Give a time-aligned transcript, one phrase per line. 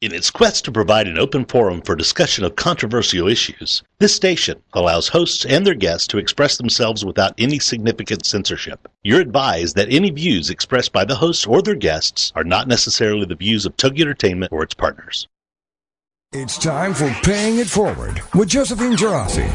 [0.00, 4.62] In its quest to provide an open forum for discussion of controversial issues, this station
[4.72, 8.86] allows hosts and their guests to express themselves without any significant censorship.
[9.02, 13.26] You're advised that any views expressed by the hosts or their guests are not necessarily
[13.26, 15.26] the views of Tug Entertainment or its partners.
[16.32, 19.50] It's time for Paying It Forward with Josephine Geraci.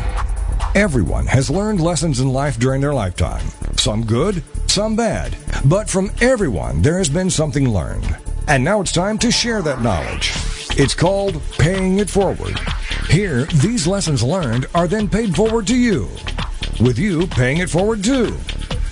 [0.75, 3.47] Everyone has learned lessons in life during their lifetime.
[3.77, 5.37] Some good, some bad.
[5.63, 8.17] But from everyone, there has been something learned.
[8.47, 10.33] And now it's time to share that knowledge.
[10.77, 12.59] It's called Paying It Forward.
[13.09, 16.09] Here, these lessons learned are then paid forward to you,
[16.81, 18.35] with you paying it forward too.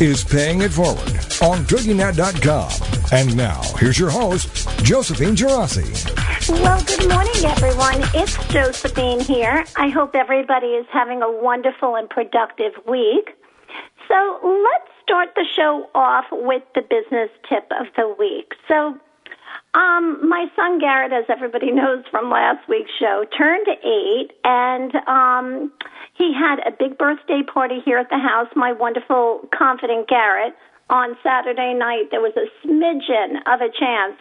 [0.00, 0.98] is Paying It Forward
[1.42, 2.70] on TogiNet.com.
[3.10, 5.88] And now, here's your host, Josephine Geraci.
[6.62, 8.08] Well, good morning, everyone.
[8.14, 9.64] It's Josephine here.
[9.76, 13.30] I hope everybody is having a wonderful and productive week.
[14.06, 18.52] So let's start the show off with the business tip of the week.
[18.68, 18.96] So,
[19.74, 25.72] um, my son Garrett, as everybody knows from last week's show, turned eight, and um,
[26.18, 28.48] he had a big birthday party here at the house.
[28.56, 30.52] My wonderful, confident Garrett
[30.90, 32.10] on Saturday night.
[32.10, 34.18] There was a smidgen of a chance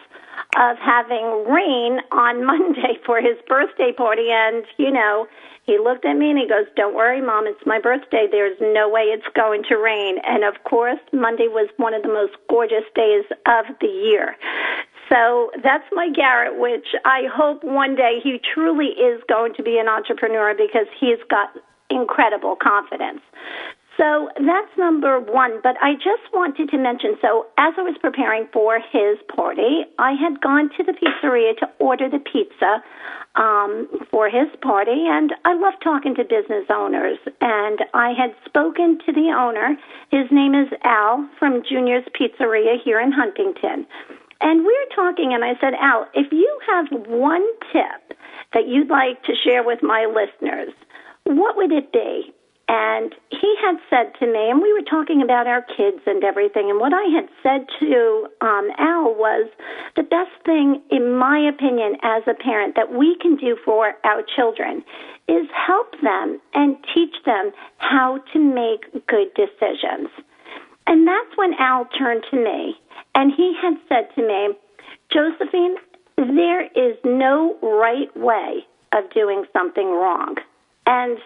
[0.55, 4.29] of having rain on Monday for his birthday party.
[4.29, 5.27] And, you know,
[5.63, 8.27] he looked at me and he goes, Don't worry, Mom, it's my birthday.
[8.29, 10.19] There's no way it's going to rain.
[10.23, 14.37] And of course, Monday was one of the most gorgeous days of the year.
[15.09, 19.79] So that's my Garrett, which I hope one day he truly is going to be
[19.79, 21.49] an entrepreneur because he's got
[21.89, 23.21] incredible confidence.
[23.97, 25.59] So that's number one.
[25.63, 30.13] But I just wanted to mention so, as I was preparing for his party, I
[30.13, 32.83] had gone to the pizzeria to order the pizza
[33.35, 35.05] um, for his party.
[35.09, 37.17] And I love talking to business owners.
[37.41, 39.75] And I had spoken to the owner.
[40.11, 43.87] His name is Al from Junior's Pizzeria here in Huntington.
[44.39, 48.17] And we were talking, and I said, Al, if you have one tip
[48.53, 50.73] that you'd like to share with my listeners,
[51.27, 52.33] what would it be?
[52.69, 56.69] And he had said to me, and we were talking about our kids and everything,
[56.69, 59.49] and what I had said to um, Al was
[59.95, 64.21] the best thing, in my opinion, as a parent, that we can do for our
[64.35, 64.83] children
[65.29, 70.09] is help them and teach them how to make good decisions.
[70.87, 72.75] And that's when Al turned to me,
[73.15, 74.49] and he had said to me,
[75.11, 75.75] Josephine,
[76.17, 80.35] there is no right way of doing something wrong.
[80.87, 81.17] And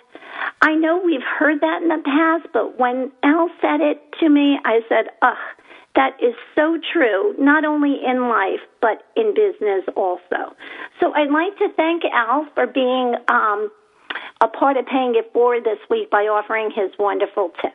[0.61, 4.57] I know we've heard that in the past, but when Al said it to me,
[4.65, 5.37] I said, ugh,
[5.95, 10.55] that is so true, not only in life, but in business also.
[10.99, 13.69] So I'd like to thank Al for being um,
[14.41, 17.73] a part of paying it forward this week by offering his wonderful tip.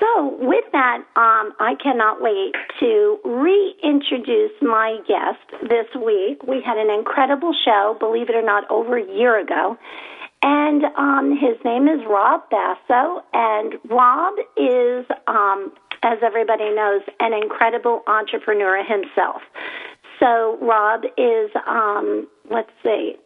[0.00, 6.42] So, with that, um, I cannot wait to reintroduce my guest this week.
[6.48, 9.76] We had an incredible show, believe it or not, over a year ago.
[10.42, 17.34] And um, his name is Rob Basso, and Rob is, um, as everybody knows, an
[17.34, 19.42] incredible entrepreneur himself.
[20.18, 23.16] So Rob is, um, let's see,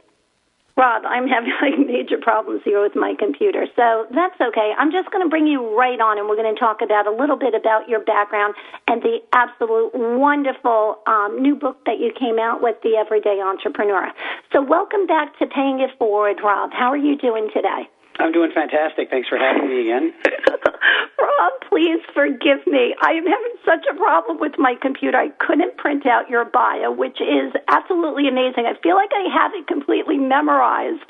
[0.76, 4.74] Rob, I'm having like major problems here with my computer, so that's okay.
[4.76, 7.14] I'm just going to bring you right on, and we're going to talk about a
[7.14, 8.54] little bit about your background
[8.88, 14.10] and the absolute wonderful um, new book that you came out with, The Everyday Entrepreneur.
[14.52, 16.70] So, welcome back to Paying It Forward, Rob.
[16.72, 17.88] How are you doing today?
[18.18, 19.10] I'm doing fantastic.
[19.10, 20.14] Thanks for having me again.
[21.18, 22.94] Rob, please forgive me.
[23.02, 25.18] I am having such a problem with my computer.
[25.18, 28.66] I couldn't print out your bio, which is absolutely amazing.
[28.66, 31.04] I feel like I have it completely memorized,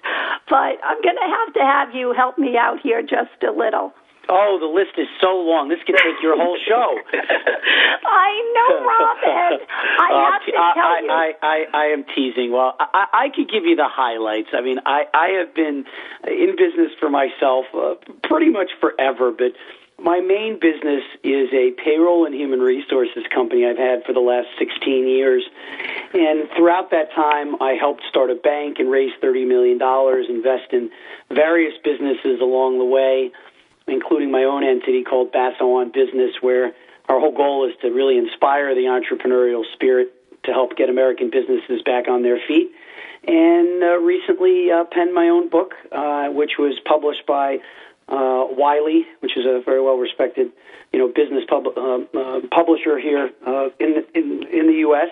[0.48, 3.92] but I'm going to have to have you help me out here just a little.
[4.28, 5.68] Oh, the list is so long.
[5.68, 6.98] This could take your whole show.
[7.12, 9.66] I know, Robin.
[10.00, 11.10] I uh, have to tell I, you.
[11.10, 12.52] I, I, I am teasing.
[12.52, 14.48] Well, I, I could give you the highlights.
[14.52, 15.84] I mean, I, I have been
[16.26, 19.52] in business for myself uh, pretty much forever, but
[19.98, 24.48] my main business is a payroll and human resources company I've had for the last
[24.58, 25.44] 16 years.
[26.12, 29.78] And throughout that time, I helped start a bank and raise $30 million,
[30.28, 30.90] invest in
[31.30, 33.30] various businesses along the way
[33.86, 36.72] including my own entity called Basso on Business, where
[37.08, 40.12] our whole goal is to really inspire the entrepreneurial spirit
[40.44, 42.70] to help get American businesses back on their feet.
[43.26, 47.58] And uh, recently uh, penned my own book, uh, which was published by
[48.08, 50.52] uh, Wiley, which is a very well respected,
[50.92, 55.08] you know, business pub- uh, uh, publisher here uh, in, the, in in the U.S.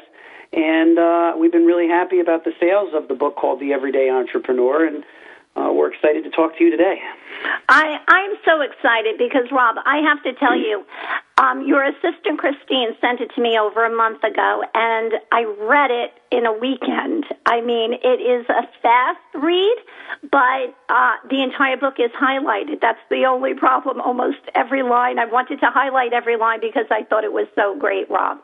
[0.52, 4.10] And uh, we've been really happy about the sales of the book called The Everyday
[4.10, 5.04] Entrepreneur, and
[5.56, 6.96] uh, we're excited to talk to you today.
[7.68, 10.84] I I'm so excited because Rob, I have to tell you,
[11.38, 15.90] um, your assistant Christine sent it to me over a month ago, and I read
[15.90, 17.24] it in a weekend.
[17.46, 19.76] I mean, it is a fast read,
[20.30, 22.80] but uh, the entire book is highlighted.
[22.80, 24.00] That's the only problem.
[24.00, 27.78] Almost every line, I wanted to highlight every line because I thought it was so
[27.78, 28.38] great, Rob.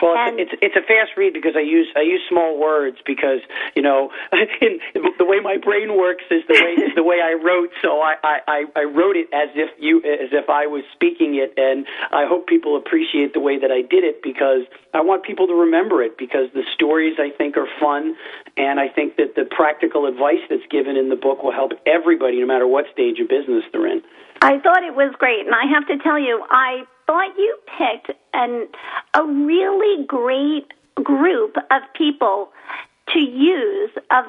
[0.00, 3.40] Well, and, it's it's a fast read because I use I use small words because
[3.74, 4.10] you know
[4.60, 4.80] in,
[5.18, 7.70] the way my brain works is the way is the way I wrote.
[7.80, 11.54] So I, I I wrote it as if you as if I was speaking it,
[11.56, 14.62] and I hope people appreciate the way that I did it because
[14.94, 18.16] I want people to remember it because the stories I think are fun,
[18.56, 22.40] and I think that the practical advice that's given in the book will help everybody,
[22.40, 24.00] no matter what stage of business they're in.
[24.40, 28.18] I thought it was great, and I have to tell you, I thought you picked
[28.32, 28.66] an
[29.12, 30.72] a really great
[31.04, 32.50] group of people
[33.12, 34.24] to use of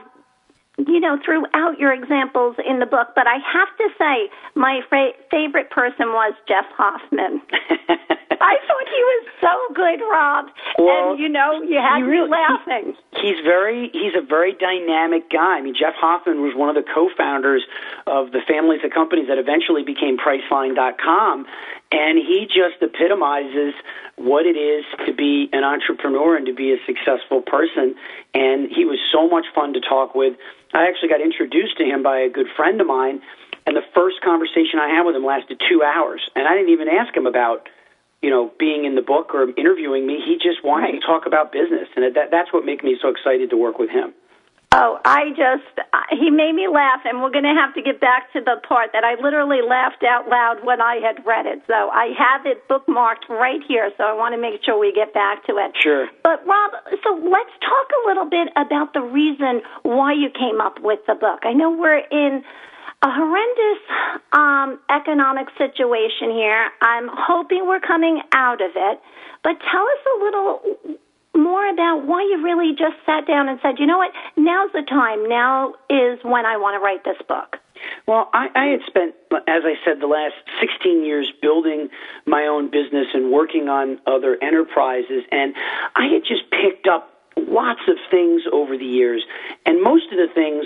[0.77, 4.81] you know throughout your examples in the book but i have to say my
[5.29, 7.41] favorite person was jeff hoffman
[8.43, 12.29] i thought he was so good rob well, and you know you had me really,
[12.29, 16.67] laughing he, he's very he's a very dynamic guy i mean jeff hoffman was one
[16.67, 17.63] of the co-founders
[18.05, 21.47] of the families of companies that eventually became priceline.com
[21.93, 23.73] and he just epitomizes
[24.15, 27.93] what it is to be an entrepreneur and to be a successful person.
[28.33, 30.33] And he was so much fun to talk with.
[30.73, 33.21] I actually got introduced to him by a good friend of mine,
[33.67, 36.21] and the first conversation I had with him lasted two hours.
[36.35, 37.69] And I didn't even ask him about,
[38.23, 40.23] you know, being in the book or interviewing me.
[40.23, 43.51] He just wanted to talk about business, and that, that's what made me so excited
[43.51, 44.15] to work with him.
[44.73, 47.99] Oh, I just, uh, he made me laugh, and we're going to have to get
[48.01, 51.61] back to the part that I literally laughed out loud when I had read it.
[51.67, 55.13] So I have it bookmarked right here, so I want to make sure we get
[55.13, 55.75] back to it.
[55.77, 56.07] Sure.
[56.23, 56.71] But, Rob,
[57.03, 61.13] so let's talk a little bit about the reason why you came up with the
[61.13, 61.43] book.
[61.43, 62.41] I know we're in
[63.03, 63.83] a horrendous
[64.31, 66.69] um, economic situation here.
[66.81, 69.01] I'm hoping we're coming out of it.
[69.43, 70.99] But tell us a little
[71.35, 74.83] more about why you really just sat down and said, you know what, now's the
[74.83, 75.27] time.
[75.27, 77.57] Now is when I want to write this book.
[78.07, 79.15] Well, I, I had spent,
[79.47, 81.89] as I said, the last 16 years building
[82.25, 85.53] my own business and working on other enterprises, and
[85.93, 89.25] I had just picked up lots of things over the years,
[89.65, 90.65] and most of the things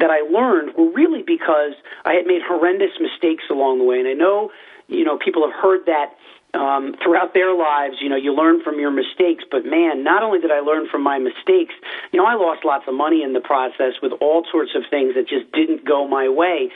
[0.00, 1.72] that I learned were really because
[2.04, 4.50] I had made horrendous mistakes along the way, and I know,
[4.88, 6.14] you know, people have heard that
[6.54, 9.44] um, throughout their lives, you know, you learn from your mistakes.
[9.50, 11.74] But man, not only did I learn from my mistakes,
[12.12, 15.14] you know, I lost lots of money in the process with all sorts of things
[15.14, 16.70] that just didn't go my way.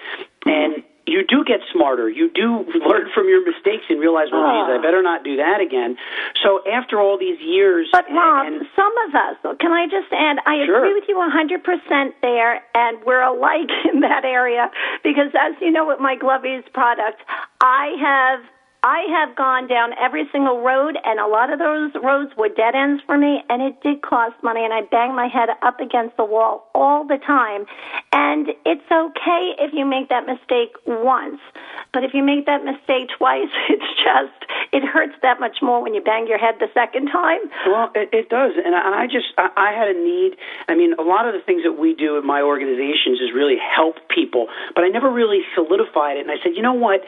[0.45, 2.09] And you do get smarter.
[2.09, 4.83] You do learn from your mistakes and realize, well, geez, I ah.
[4.83, 5.97] better not do that again.
[6.43, 10.39] So after all these years, but Rob, and, some of us, can I just add?
[10.47, 10.77] I sure.
[10.77, 14.71] agree with you 100% there, and we're alike in that area
[15.03, 17.23] because, as you know, with my Glovies product,
[17.61, 18.41] I have
[18.83, 22.77] I have gone down every single road, and a lot of those roads were dead
[22.77, 26.17] ends for me, and it did cost money, and I banged my head up against
[26.17, 27.67] the wall all the time.
[28.13, 31.41] And it's okay if you make that mistake once,
[31.93, 34.39] but if you make that mistake twice, it's just,
[34.73, 37.41] it hurts that much more when you bang your head the second time.
[37.67, 40.37] Well, it, it does, and I, and I just, I, I had a need.
[40.69, 43.59] I mean, a lot of the things that we do in my organizations is really
[43.59, 47.03] help people, but I never really solidified it, and I said, you know what?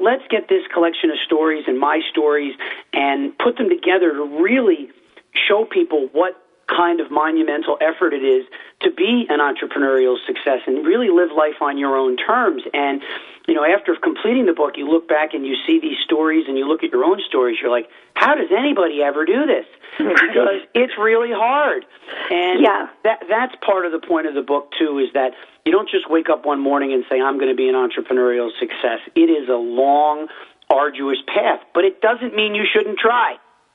[0.00, 2.54] Let's get this collection of stories and my stories
[2.92, 4.90] and put them together to really
[5.34, 8.44] show people what kind of monumental effort it is
[8.80, 12.62] to be an entrepreneurial success and really live life on your own terms.
[12.74, 13.02] And,
[13.46, 16.58] you know, after completing the book, you look back and you see these stories and
[16.58, 19.66] you look at your own stories, you're like, how does anybody ever do this?
[19.98, 21.86] because it's really hard.
[22.30, 22.88] And yeah.
[23.04, 25.32] that that's part of the point of the book too is that
[25.66, 28.50] you don't just wake up one morning and say I'm going to be an entrepreneurial
[28.58, 29.02] success.
[29.18, 30.28] It is a long
[30.70, 33.34] arduous path, but it doesn't mean you shouldn't try.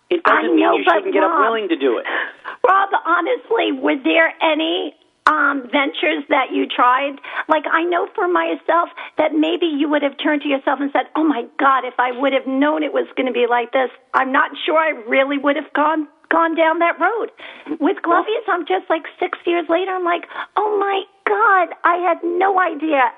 [0.09, 2.05] It doesn't know, mean you shouldn't get Rob, up willing to do it.
[2.67, 4.95] Rob, honestly, was there any
[5.27, 7.19] um, ventures that you tried?
[7.47, 11.11] Like, I know for myself that maybe you would have turned to yourself and said,
[11.15, 13.91] Oh my God, if I would have known it was going to be like this,
[14.13, 17.31] I'm not sure I really would have gone gone down that road.
[17.79, 22.17] With Glovies, I'm just like six years later, I'm like, oh my God, I had
[22.23, 23.11] no idea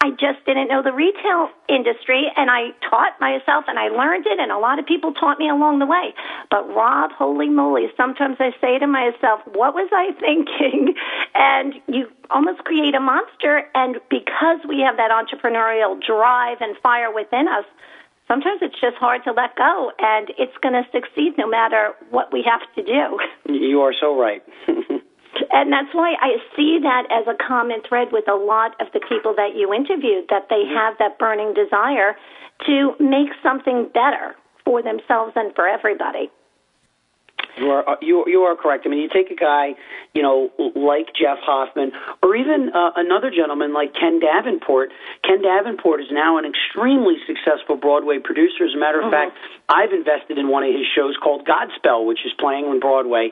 [0.00, 4.38] I just didn't know the retail industry, and I taught myself and I learned it,
[4.38, 6.14] and a lot of people taught me along the way.
[6.50, 10.94] But Rob, holy moly, sometimes I say to myself, what was I thinking?
[11.34, 13.68] and you almost create a monster.
[13.74, 17.64] And because we have that entrepreneurial drive and fire within us,
[18.28, 22.32] sometimes it's just hard to let go, and it's going to succeed no matter what
[22.32, 23.18] we have to do.
[23.52, 24.42] You are so right.
[25.52, 29.00] and that's why I see that as a common thread with a lot of the
[29.08, 30.76] people that you interviewed that they mm-hmm.
[30.76, 32.16] have that burning desire
[32.66, 36.30] to make something better for themselves and for everybody.
[37.56, 38.84] You are uh, you you are correct.
[38.86, 39.74] I mean, you take a guy,
[40.12, 44.90] you know, like Jeff Hoffman, or even uh, another gentleman like Ken Davenport.
[45.24, 48.64] Ken Davenport is now an extremely successful Broadway producer.
[48.64, 49.32] As a matter of mm-hmm.
[49.32, 53.30] fact, I've invested in one of his shows called Godspell, which is playing on Broadway.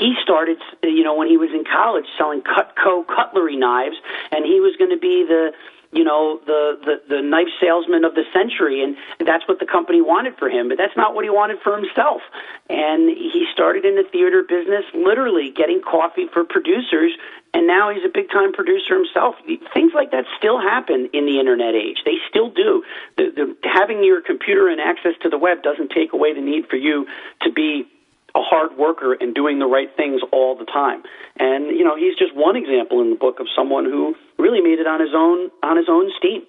[0.00, 3.96] He started, you know, when he was in college selling Cutco cutlery knives,
[4.32, 5.52] and he was going to be the
[5.92, 10.00] you know the, the the knife salesman of the century and that's what the company
[10.00, 12.22] wanted for him but that's not what he wanted for himself.
[12.68, 17.12] And he started in the theater business literally getting coffee for producers
[17.54, 19.34] and now he's a big time producer himself.
[19.72, 21.98] Things like that still happen in the internet age.
[22.04, 22.82] They still do.
[23.16, 26.68] The, the having your computer and access to the web doesn't take away the need
[26.68, 27.06] for you
[27.42, 27.88] to be
[28.36, 31.02] a hard worker and doing the right things all the time.
[31.40, 34.78] And you know, he's just one example in the book of someone who really made
[34.78, 36.44] it on his own on his own steam.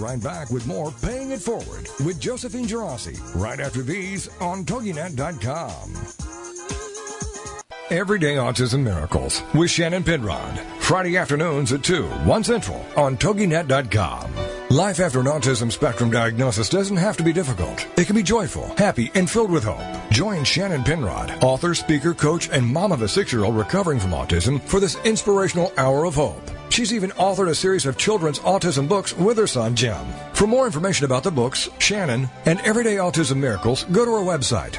[0.00, 5.94] Right back with more Paying It Forward with Josephine Geraci right after these on TogiNet.com.
[7.90, 10.58] Everyday Autism Miracles with Shannon Penrod.
[10.78, 14.32] Friday afternoons at 2, 1 Central on TogiNet.com.
[14.70, 17.86] Life after an autism spectrum diagnosis doesn't have to be difficult.
[17.98, 19.84] It can be joyful, happy, and filled with hope.
[20.10, 24.12] Join Shannon Penrod, author, speaker, coach, and mom of a six year old recovering from
[24.12, 26.40] autism, for this inspirational hour of hope.
[26.70, 30.06] She's even authored a series of children's autism books with her son, Jim.
[30.34, 34.78] For more information about the books, Shannon, and Everyday Autism Miracles, go to her website,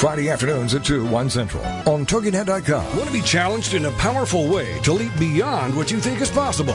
[0.00, 2.96] Friday afternoons at 2, 1 Central on TogiNet.com.
[2.96, 6.30] Want to be challenged in a powerful way to leap beyond what you think is
[6.30, 6.74] possible?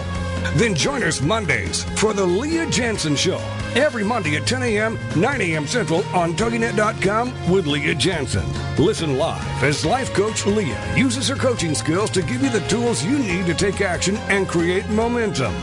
[0.57, 3.41] Then join us Mondays for the Leah Jantzen Show.
[3.73, 5.65] Every Monday at 10 a.m., 9 a.m.
[5.65, 8.45] Central on TogiNet.com with Leah Jantzen.
[8.77, 13.03] Listen live as life coach Leah uses her coaching skills to give you the tools
[13.03, 15.55] you need to take action and create momentum.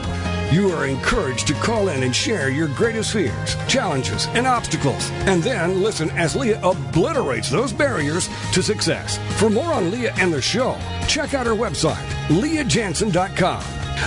[0.53, 5.11] You are encouraged to call in and share your greatest fears, challenges, and obstacles.
[5.25, 9.19] And then listen as Leah obliterates those barriers to success.
[9.41, 10.79] For more on Leah and the show,
[11.09, 13.63] check out her website, leahjantzen.com.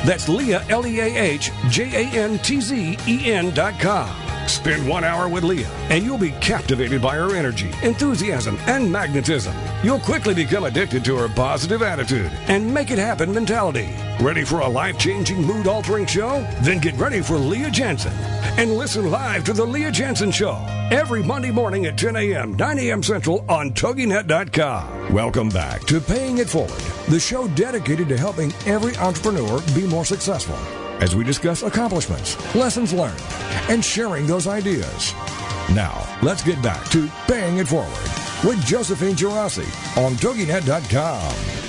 [0.05, 4.24] That's Leah, L E A H J A N T Z E N dot com.
[4.47, 9.55] Spend one hour with Leah, and you'll be captivated by her energy, enthusiasm, and magnetism.
[9.83, 13.89] You'll quickly become addicted to her positive attitude and make it happen mentality.
[14.21, 16.41] Ready for a life changing, mood altering show?
[16.61, 18.13] Then get ready for Leah Jantzen
[18.57, 22.79] and listen live to The Leah Jantzen Show every Monday morning at 10 a.m., 9
[22.79, 23.03] a.m.
[23.03, 25.13] Central on TogiNet.com.
[25.13, 30.05] Welcome back to Paying It Forward, the show dedicated to helping every entrepreneur be more
[30.05, 30.57] successful
[31.01, 33.21] as we discuss accomplishments, lessons learned,
[33.69, 35.13] and sharing those ideas.
[35.73, 37.89] Now, let's get back to Paying It Forward
[38.43, 39.65] with Josephine Geraci
[39.97, 41.65] on TogiNet.com.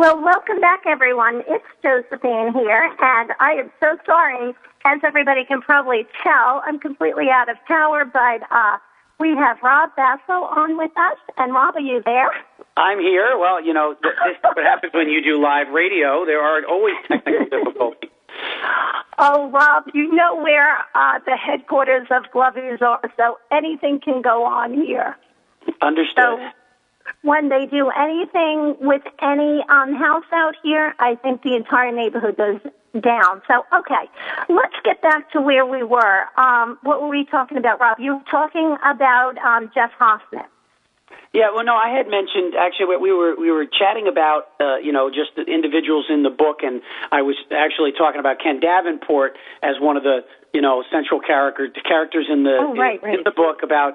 [0.00, 1.42] Well, welcome back, everyone.
[1.46, 4.54] It's Josephine here, and I am so sorry.
[4.84, 8.78] As everybody can probably tell, I'm completely out of power, but uh,
[9.18, 11.18] we have Rob Basso on with us.
[11.36, 12.30] And Rob, are you there?
[12.76, 13.36] I'm here.
[13.38, 16.24] Well, you know, this is what happens when you do live radio.
[16.24, 18.10] There are always technical difficulties.
[19.18, 24.44] Oh, Rob, you know where uh, the headquarters of Glovies are, so anything can go
[24.46, 25.16] on here.
[25.82, 26.24] Understood.
[26.24, 26.48] So,
[27.22, 32.38] when they do anything with any um, house out here, I think the entire neighborhood
[32.38, 32.60] goes
[32.98, 33.42] down.
[33.46, 34.10] So, okay,
[34.48, 36.24] let's get back to where we were.
[36.36, 37.98] Um, what were we talking about, Rob?
[38.00, 40.44] You were talking about um, Jeff Hoffman.
[41.32, 44.90] Yeah, well, no, I had mentioned actually we were we were chatting about uh, you
[44.90, 46.82] know just the individuals in the book, and
[47.12, 51.68] I was actually talking about Ken Davenport as one of the you know central character
[51.86, 53.18] characters in the oh, right, in, right.
[53.18, 53.94] in the book about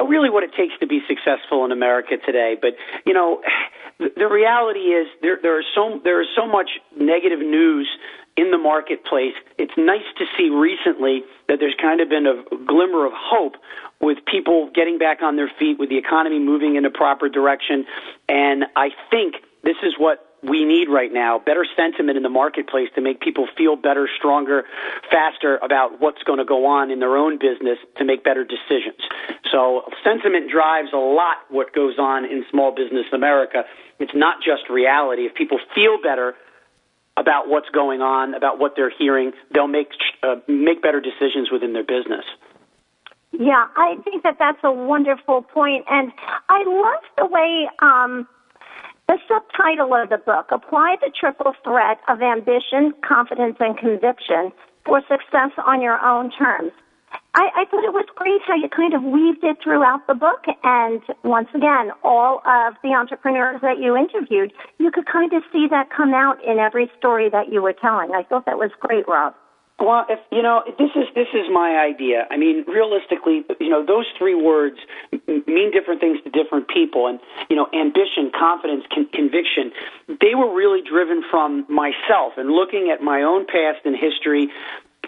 [0.00, 2.56] really what it takes to be successful in America today.
[2.60, 2.74] But
[3.06, 3.42] you know,
[3.98, 7.88] the reality is there there are so there is so much negative news
[8.36, 9.34] in the marketplace.
[9.58, 13.56] It's nice to see recently that there's kind of been a glimmer of hope
[14.00, 17.84] with people getting back on their feet, with the economy moving in a proper direction.
[18.28, 22.88] And I think this is what we need right now better sentiment in the marketplace
[22.96, 24.64] to make people feel better, stronger,
[25.10, 28.98] faster about what's going to go on in their own business to make better decisions.
[29.52, 33.64] So, sentiment drives a lot what goes on in small business America.
[34.00, 35.26] It's not just reality.
[35.26, 36.34] If people feel better,
[37.16, 39.88] about what's going on, about what they're hearing, they'll make
[40.22, 42.24] uh, make better decisions within their business.
[43.32, 46.12] Yeah, I think that that's a wonderful point, and
[46.48, 48.28] I love the way um,
[49.08, 54.52] the subtitle of the book: "Apply the triple threat of ambition, confidence, and conviction
[54.84, 56.72] for success on your own terms."
[57.34, 60.44] I, I thought it was great how you kind of weaved it throughout the book.
[60.64, 65.66] And once again, all of the entrepreneurs that you interviewed, you could kind of see
[65.70, 68.10] that come out in every story that you were telling.
[68.12, 69.34] I thought that was great, Rob.
[69.82, 72.28] Well, if you know, this is this is my idea.
[72.30, 74.76] I mean, realistically, you know, those three words
[75.26, 77.18] mean different things to different people, and
[77.50, 79.72] you know, ambition, confidence, con- conviction.
[80.20, 84.50] They were really driven from myself and looking at my own past and history.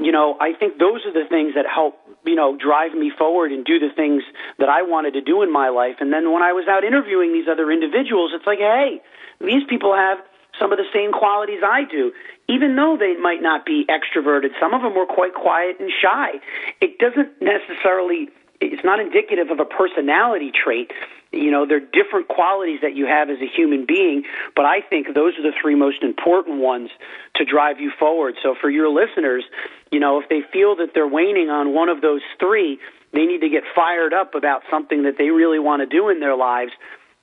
[0.01, 3.53] You know, I think those are the things that help you know, drive me forward
[3.53, 4.23] and do the things
[4.59, 5.97] that I wanted to do in my life.
[6.01, 9.01] And then when I was out interviewing these other individuals, it's like, hey,
[9.41, 10.19] these people have
[10.59, 12.13] some of the same qualities I do,
[12.49, 14.51] even though they might not be extroverted.
[14.61, 16.41] Some of them were quite quiet and shy.
[16.81, 18.29] It doesn't necessarily
[18.73, 20.91] it's not indicative of a personality trait.
[21.33, 24.23] You know, they're different qualities that you have as a human being,
[24.55, 26.91] but I think those are the three most important ones
[27.37, 28.37] to drive you forward.
[28.43, 29.45] So for your listeners,
[29.91, 32.79] you know, if they feel that they're waning on one of those three,
[33.13, 36.21] they need to get fired up about something that they really want to do in
[36.21, 36.73] their lives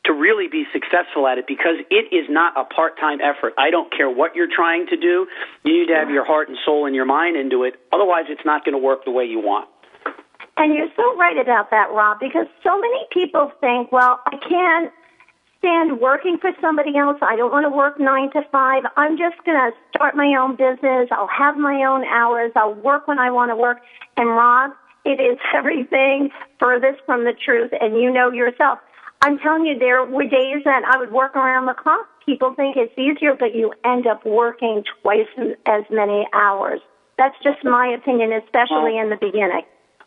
[0.03, 3.53] to really be successful at it because it is not a part-time effort.
[3.57, 5.27] I don't care what you're trying to do.
[5.63, 7.75] You need to have your heart and soul and your mind into it.
[7.93, 9.69] Otherwise, it's not going to work the way you want.
[10.57, 14.91] And you're so right about that, Rob, because so many people think, well, I can't
[15.59, 17.17] stand working for somebody else.
[17.21, 18.83] I don't want to work nine to five.
[18.97, 21.07] I'm just going to start my own business.
[21.11, 22.51] I'll have my own hours.
[22.55, 23.77] I'll work when I want to work.
[24.17, 24.71] And Rob,
[25.05, 27.71] it is everything furthest from the truth.
[27.79, 28.79] And you know yourself.
[29.21, 32.07] I'm telling you, there were days that I would work around the clock.
[32.25, 35.29] People think it's easier, but you end up working twice
[35.67, 36.81] as many hours.
[37.19, 39.61] That's just my opinion, especially in the beginning.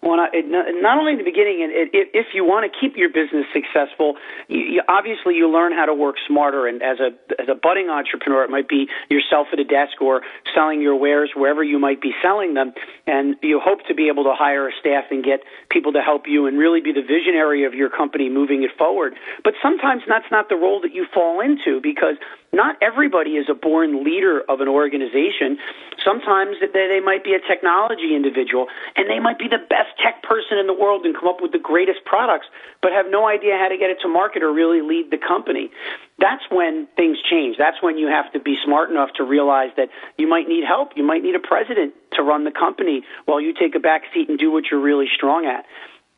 [0.04, 4.16] Well, not, only in the beginning, if you want to keep your business successful,
[4.48, 6.66] you, obviously you learn how to work smarter.
[6.66, 10.20] And as a as a budding entrepreneur, it might be yourself at a desk or
[10.54, 12.74] selling your wares wherever you might be selling them.
[13.06, 15.40] And you hope to be able to hire a staff and get
[15.70, 19.14] people to help you and really be the visionary of your company moving it forward.
[19.42, 22.16] But sometimes that's not the role that you fall into because
[22.54, 25.58] not everybody is a born leader of an organization.
[26.04, 30.58] Sometimes they might be a technology individual and they might be the best tech person
[30.58, 32.46] in the world and come up with the greatest products,
[32.80, 35.70] but have no idea how to get it to market or really lead the company.
[36.18, 37.56] That's when things change.
[37.58, 40.92] That's when you have to be smart enough to realize that you might need help.
[40.96, 44.28] You might need a president to run the company while you take a back seat
[44.28, 45.66] and do what you're really strong at.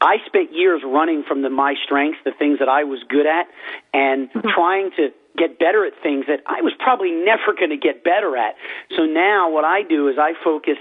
[0.00, 3.46] I spent years running from the my strengths, the things that I was good at,
[3.94, 4.48] and mm-hmm.
[4.48, 8.36] trying to get better at things that I was probably never going to get better
[8.36, 8.54] at.
[8.96, 10.78] So now what I do is I focus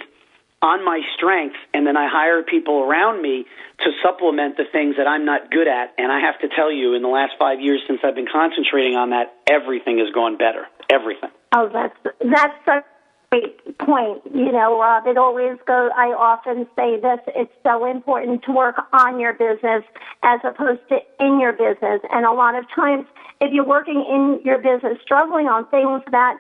[0.62, 3.46] on my strengths and then I hire people around me
[3.80, 5.94] to supplement the things that I'm not good at.
[5.98, 8.96] And I have to tell you, in the last five years since I've been concentrating
[8.96, 10.66] on that, everything has gone better.
[10.90, 11.30] Everything.
[11.54, 12.86] Oh, that's that's such
[13.32, 14.22] great point.
[14.34, 15.92] You know, Rob, it always goes.
[15.96, 19.84] I often say this: it's so important to work on your business
[20.24, 22.02] as opposed to in your business.
[22.12, 23.06] And a lot of times,
[23.42, 26.38] if you're working in your business, struggling on things that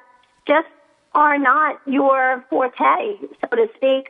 [0.47, 0.67] just
[1.13, 4.09] are not your forte, so to speak,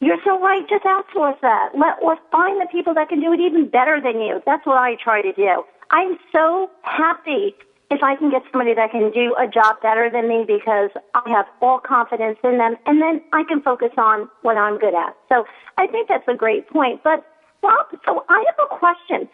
[0.00, 0.68] you're so right.
[0.68, 1.70] Just outsource that.
[1.74, 4.42] Let or find the people that can do it even better than you.
[4.44, 5.64] That's what I try to do.
[5.90, 7.54] I'm so happy
[7.90, 11.28] if I can get somebody that can do a job better than me because I
[11.30, 15.16] have all confidence in them, and then I can focus on what I'm good at.
[15.28, 15.44] So
[15.78, 17.02] I think that's a great point.
[17.04, 17.24] But
[17.62, 19.28] Rob, so I have a question.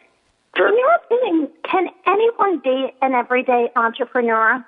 [0.56, 0.68] Sure.
[0.68, 4.64] In your opinion, can anyone be an everyday entrepreneur?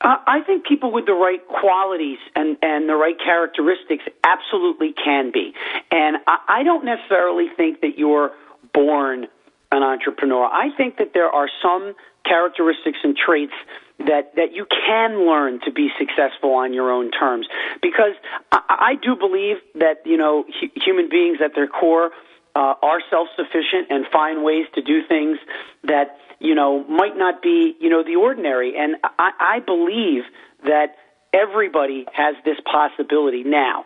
[0.00, 5.30] Uh, I think people with the right qualities and, and the right characteristics absolutely can
[5.32, 5.54] be.
[5.90, 8.32] And I, I don't necessarily think that you're
[8.74, 9.28] born
[9.74, 10.44] an entrepreneur.
[10.44, 13.52] I think that there are some characteristics and traits
[13.98, 17.46] that that you can learn to be successful on your own terms.
[17.82, 18.14] Because
[18.50, 22.10] I, I do believe that you know hu- human beings at their core
[22.54, 25.38] uh, are self-sufficient and find ways to do things
[25.84, 28.76] that you know might not be you know the ordinary.
[28.76, 30.22] And I, I believe
[30.64, 30.96] that
[31.32, 33.84] everybody has this possibility now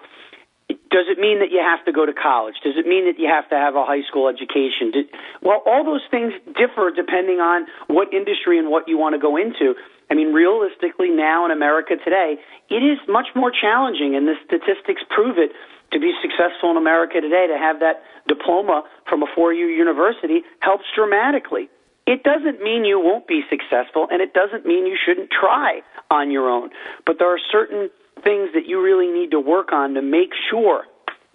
[0.69, 2.57] does it mean that you have to go to college?
[2.63, 4.93] Does it mean that you have to have a high school education?
[5.41, 9.37] well, all those things differ depending on what industry and what you want to go
[9.37, 9.75] into.
[10.11, 12.37] I mean, realistically, now in America today,
[12.69, 15.53] it is much more challenging, and the statistics prove it,
[15.93, 20.43] to be successful in America today, to have that diploma from a four year university
[20.61, 21.69] helps dramatically.
[22.07, 26.31] It doesn't mean you won't be successful, and it doesn't mean you shouldn't try on
[26.31, 26.71] your own.
[27.05, 27.91] But there are certain
[28.23, 30.85] things that you really need to work on to make sure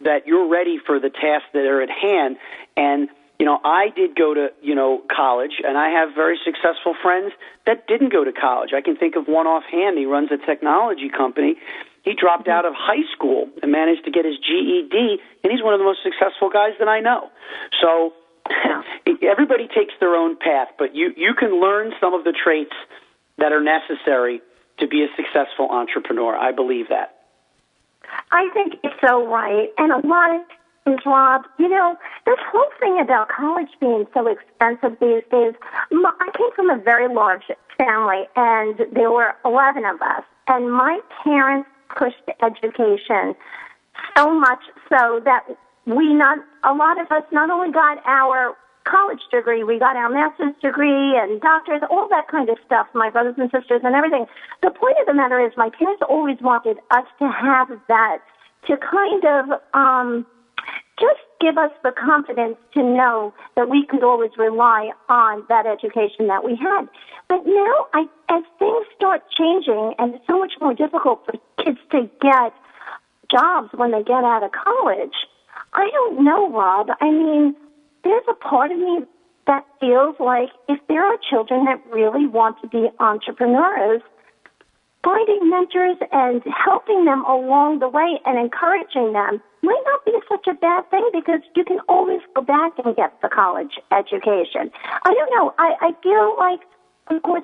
[0.04, 2.38] that you're ready for the tasks that are at hand.
[2.76, 6.96] And, you know, I did go to, you know, college, and I have very successful
[7.02, 7.32] friends
[7.66, 8.72] that didn't go to college.
[8.76, 9.98] I can think of one offhand.
[9.98, 11.56] He runs a technology company.
[12.04, 15.74] He dropped out of high school and managed to get his GED, and he's one
[15.74, 17.30] of the most successful guys that I know.
[17.82, 18.14] So
[19.24, 22.76] everybody takes their own path, but you, you can learn some of the traits
[23.38, 24.42] that are necessary
[24.80, 26.36] to be a successful entrepreneur.
[26.36, 27.16] I believe that.
[28.32, 29.70] I think you're so right.
[29.78, 30.42] And a lot of
[30.86, 35.54] things, Rob, you know, this whole thing about college being so expensive these days,
[35.92, 37.44] I came from a very large
[37.78, 40.24] family, and there were 11 of us.
[40.48, 43.36] And my parents pushed education
[44.18, 44.60] so much
[44.90, 45.44] so that
[45.86, 48.56] we not, a lot of us not only got our
[48.86, 49.64] college degree.
[49.64, 53.50] We got our master's degree and doctors, all that kind of stuff, my brothers and
[53.52, 54.26] sisters and everything.
[54.62, 58.20] The point of the matter is my parents always wanted us to have that,
[58.68, 60.26] to kind of, um,
[61.00, 66.28] just give us the confidence to know that we could always rely on that education
[66.28, 66.88] that we had.
[67.28, 71.80] But now, I, as things start changing and it's so much more difficult for kids
[71.92, 72.54] to get
[73.32, 75.16] jobs when they get out of college,
[75.74, 76.88] I don't know, Rob.
[77.02, 77.56] I mean,
[78.04, 79.00] there's a part of me
[79.48, 84.02] that feels like if there are children that really want to be entrepreneurs,
[85.04, 90.48] finding mentors and helping them along the way and encouraging them might not be such
[90.48, 94.72] a bad thing because you can always go back and get the college education.
[95.04, 95.54] I don't know.
[95.58, 96.62] I, I feel like,
[97.08, 97.44] of course,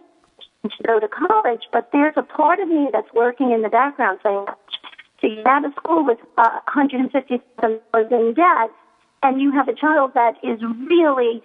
[0.63, 4.19] to go to college, but there's a part of me that's working in the background
[4.24, 4.45] saying,
[5.22, 8.72] to get out of school with uh, $150,000 in debt
[9.23, 11.41] and you have a child that is really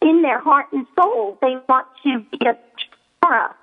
[0.00, 2.56] in their heart and soul, they want to be a
[3.22, 3.54] Torah.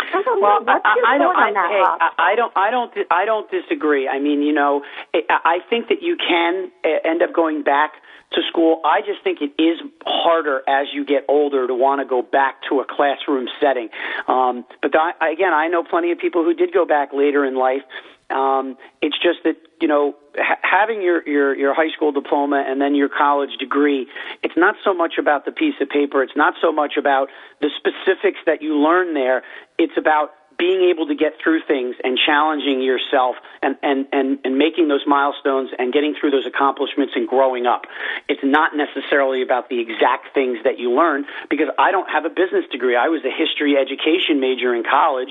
[0.00, 0.80] I don't well, know.
[0.84, 1.36] I, I don't.
[1.36, 2.52] on hey, I, I don't.
[2.56, 2.92] I don't.
[3.10, 4.08] I don't disagree.
[4.08, 7.92] I mean, you know, I think that you can uh, end up going back
[8.32, 8.80] to school.
[8.84, 12.62] I just think it is harder as you get older to want to go back
[12.68, 13.88] to a classroom setting.
[14.28, 17.56] Um, but I, again, I know plenty of people who did go back later in
[17.56, 17.82] life.
[18.30, 22.80] Um, it's just that you know ha- having your, your your high school diploma and
[22.80, 24.06] then your college degree.
[24.42, 26.22] It's not so much about the piece of paper.
[26.22, 27.28] It's not so much about
[27.60, 29.42] the specifics that you learn there.
[29.78, 34.58] It's about being able to get through things and challenging yourself and, and, and, and
[34.58, 37.86] making those milestones and getting through those accomplishments and growing up.
[38.28, 42.30] It's not necessarily about the exact things that you learn because I don't have a
[42.30, 42.96] business degree.
[42.96, 45.30] I was a history education major in college.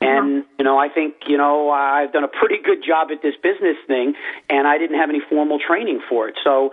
[0.00, 3.34] And, you know, I think, you know, I've done a pretty good job at this
[3.42, 4.14] business thing
[4.50, 6.34] and I didn't have any formal training for it.
[6.42, 6.72] So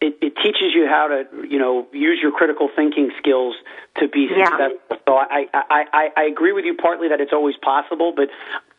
[0.00, 3.54] it, it teaches you how to, you know, use your critical thinking skills
[3.98, 4.44] to be yeah.
[4.46, 4.96] successful.
[5.06, 8.28] So I, I, I, I agree with you partly that it's always possible, but,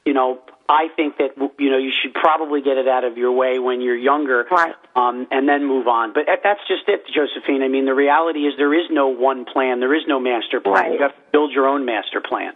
[0.05, 0.39] you know,
[0.71, 3.81] I think that you know you should probably get it out of your way when
[3.81, 4.73] you're younger, right.
[4.95, 6.13] um, and then move on.
[6.13, 7.61] But that's just it, Josephine.
[7.61, 9.81] I mean, the reality is there is no one plan.
[9.81, 10.75] There is no master plan.
[10.75, 10.93] Right.
[10.93, 12.53] You have to build your own master plan.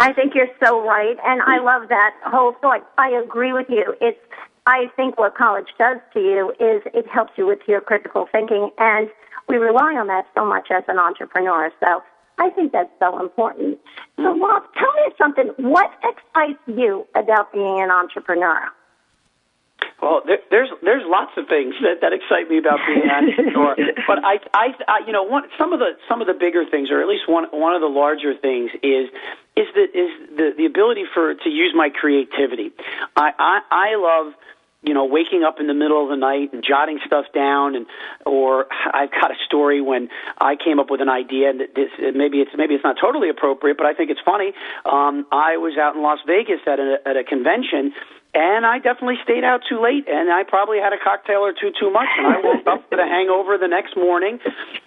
[0.00, 2.84] I think you're so right, and I love that whole thought.
[2.98, 3.94] I agree with you.
[4.00, 4.18] It's
[4.66, 8.70] I think what college does to you is it helps you with your critical thinking,
[8.78, 9.08] and
[9.48, 11.70] we rely on that so much as an entrepreneur.
[11.78, 12.02] So
[12.38, 13.78] I think that's so important.
[14.16, 15.52] So, Rob, tell me something.
[15.58, 18.60] What excites you about being an entrepreneur?
[20.02, 23.76] Well, there, there's there's lots of things that, that excite me about being an entrepreneur,
[24.06, 26.90] but I, I, I, you know, one some of the some of the bigger things,
[26.90, 29.08] or at least one one of the larger things, is
[29.56, 32.72] is the is the the ability for to use my creativity.
[33.16, 34.34] I I, I love
[34.86, 37.86] you know, waking up in the middle of the night and jotting stuff down, and
[38.24, 42.38] or I've got a story when I came up with an idea, and this maybe
[42.38, 44.52] it's maybe it's not totally appropriate, but I think it's funny.
[44.86, 47.92] Um, I was out in Las Vegas at a at a convention,
[48.32, 51.72] and I definitely stayed out too late, and I probably had a cocktail or two
[51.80, 54.38] too much, and I woke up with a hangover the next morning,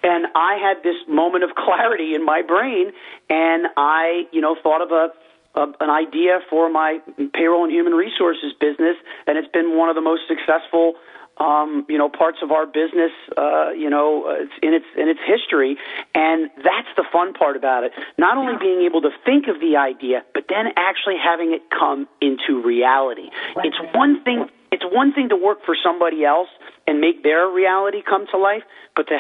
[0.04, 2.92] and I had this moment of clarity in my brain,
[3.30, 5.10] and I, you know, thought of a
[5.56, 7.00] a, an idea for my
[7.34, 8.96] payroll and human resources business,
[9.28, 10.96] and it's been one of the most successful
[11.40, 15.22] um, you know, parts of our business, uh, you know, uh, in its in its
[15.26, 15.78] history,
[16.14, 17.94] and that's the fun part about it.
[18.18, 22.08] Not only being able to think of the idea, but then actually having it come
[22.20, 23.30] into reality.
[23.64, 24.50] It's one thing.
[24.72, 26.50] It's one thing to work for somebody else
[26.86, 28.64] and make their reality come to life,
[28.96, 29.18] but to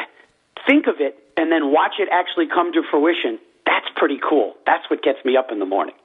[0.68, 3.40] think of it and then watch it actually come to fruition.
[3.66, 4.56] That's pretty cool.
[4.66, 5.96] That's what gets me up in the morning.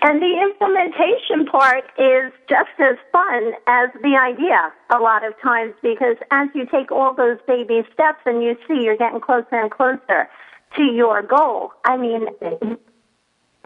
[0.00, 5.74] And the implementation part is just as fun as the idea a lot of times
[5.82, 9.70] because as you take all those baby steps and you see you're getting closer and
[9.70, 10.28] closer
[10.76, 12.26] to your goal, I mean,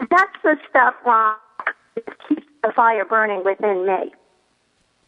[0.09, 4.11] that's the stuff that keeps the fire burning within me.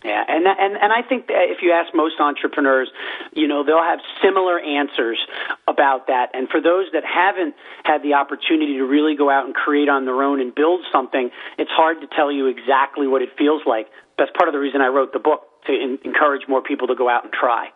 [0.06, 2.92] Yeah, and and and I think that if you ask most entrepreneurs,
[3.34, 5.18] you know, they'll have similar answers
[5.68, 6.30] about that.
[6.36, 10.06] And for those that haven't had the opportunity to really go out and create on
[10.06, 13.88] their own and build something, it's hard to tell you exactly what it feels like.
[14.20, 16.96] That's part of the reason I wrote the book to in, encourage more people to
[16.96, 17.70] go out and try.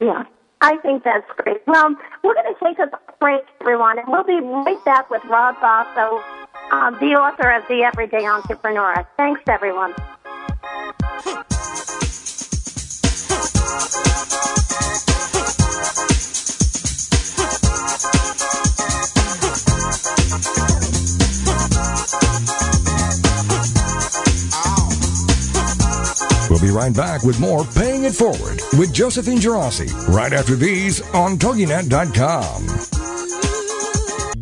[0.00, 0.24] Yeah.
[0.62, 1.58] I think that's great.
[1.66, 1.94] Well,
[2.24, 2.88] we're going to take a
[3.20, 6.22] break, everyone, and we'll be right back with Rob Basso,
[6.72, 9.06] um, the author of The Everyday Entrepreneur.
[9.18, 9.94] Thanks, everyone.
[11.16, 11.24] We'll
[26.60, 31.38] be right back with more Paying It Forward with Josephine Geraci right after these on
[31.38, 32.66] TogiNet.com.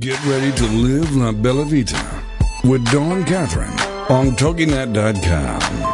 [0.00, 2.24] Get ready to live La Bella Vita
[2.64, 3.78] with Dawn Catherine
[4.10, 5.93] on TogiNet.com.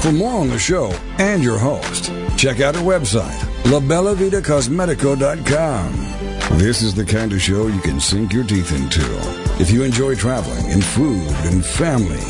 [0.00, 5.92] For more on the show and your host, check out our website, labellavitacosmetico.com.
[6.58, 9.04] This is the kind of show you can sink your teeth into.
[9.60, 12.22] If you enjoy traveling and food and family,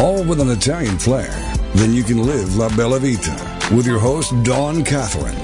[0.00, 1.30] all with an Italian flair,
[1.74, 3.36] then you can live La Bella Vita
[3.74, 5.36] with your host, Dawn Catherine.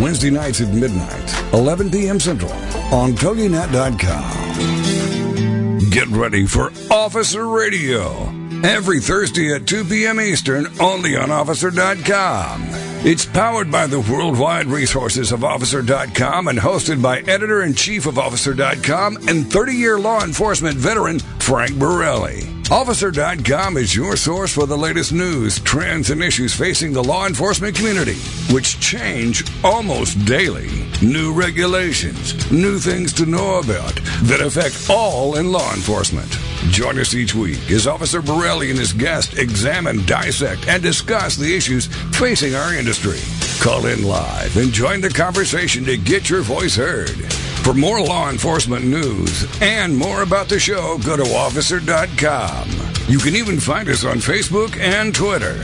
[0.00, 2.20] Wednesday nights at midnight, 11 p.m.
[2.20, 2.52] Central
[2.92, 5.90] on TogiNet.com.
[5.90, 10.18] Get ready for Officer Radio every Thursday at 2 p.m.
[10.18, 12.62] Eastern only on Officer.com.
[13.06, 18.18] It's powered by the worldwide resources of Officer.com and hosted by editor in chief of
[18.18, 22.48] Officer.com and 30 year law enforcement veteran Frank Borelli.
[22.70, 27.76] Officer.com is your source for the latest news, trends, and issues facing the law enforcement
[27.76, 28.16] community,
[28.50, 30.70] which change almost daily.
[31.02, 36.38] New regulations, new things to know about that affect all in law enforcement.
[36.74, 41.54] Join us each week as Officer Borelli and his guest examine, dissect, and discuss the
[41.54, 41.86] issues
[42.18, 43.20] facing our industry.
[43.62, 47.32] Call in live and join the conversation to get your voice heard.
[47.62, 52.68] For more law enforcement news and more about the show, go to officer.com.
[53.06, 55.62] You can even find us on Facebook and Twitter.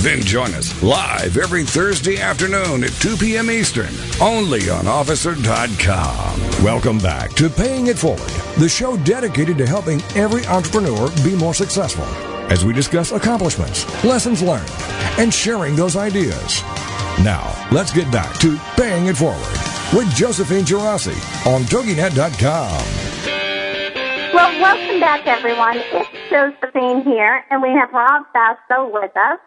[0.00, 3.50] Then join us live every Thursday afternoon at 2 p.m.
[3.50, 6.40] Eastern, only on officer.com.
[6.62, 11.52] Welcome back to Paying It Forward, the show dedicated to helping every entrepreneur be more
[11.52, 12.04] successful
[12.48, 14.70] as we discuss accomplishments, lessons learned,
[15.18, 16.62] and sharing those ideas.
[17.24, 19.42] Now, let's get back to Paying It Forward
[19.92, 22.84] with Josephine Geraci on TogiNet.com.
[24.32, 25.78] Well, welcome back, everyone.
[25.78, 29.40] It's Josephine here, and we have Rob Basso with us.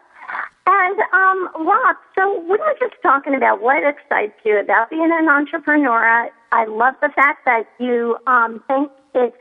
[0.66, 5.28] And um, Rob, so we were just talking about what excites you about being an
[5.28, 6.30] entrepreneur.
[6.52, 9.36] I love the fact that you um, think it's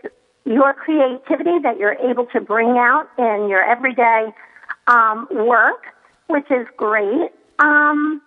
[0.46, 4.34] your creativity that you're able to bring out in your everyday
[4.88, 5.86] um, work,
[6.28, 7.32] which is great.
[7.60, 8.22] Um,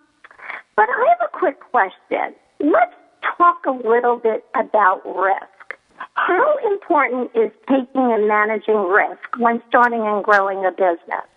[0.75, 2.33] but I have a quick question.
[2.59, 2.93] Let's
[3.37, 5.77] talk a little bit about risk.
[6.13, 11.27] How important is taking and managing risk when starting and growing a business?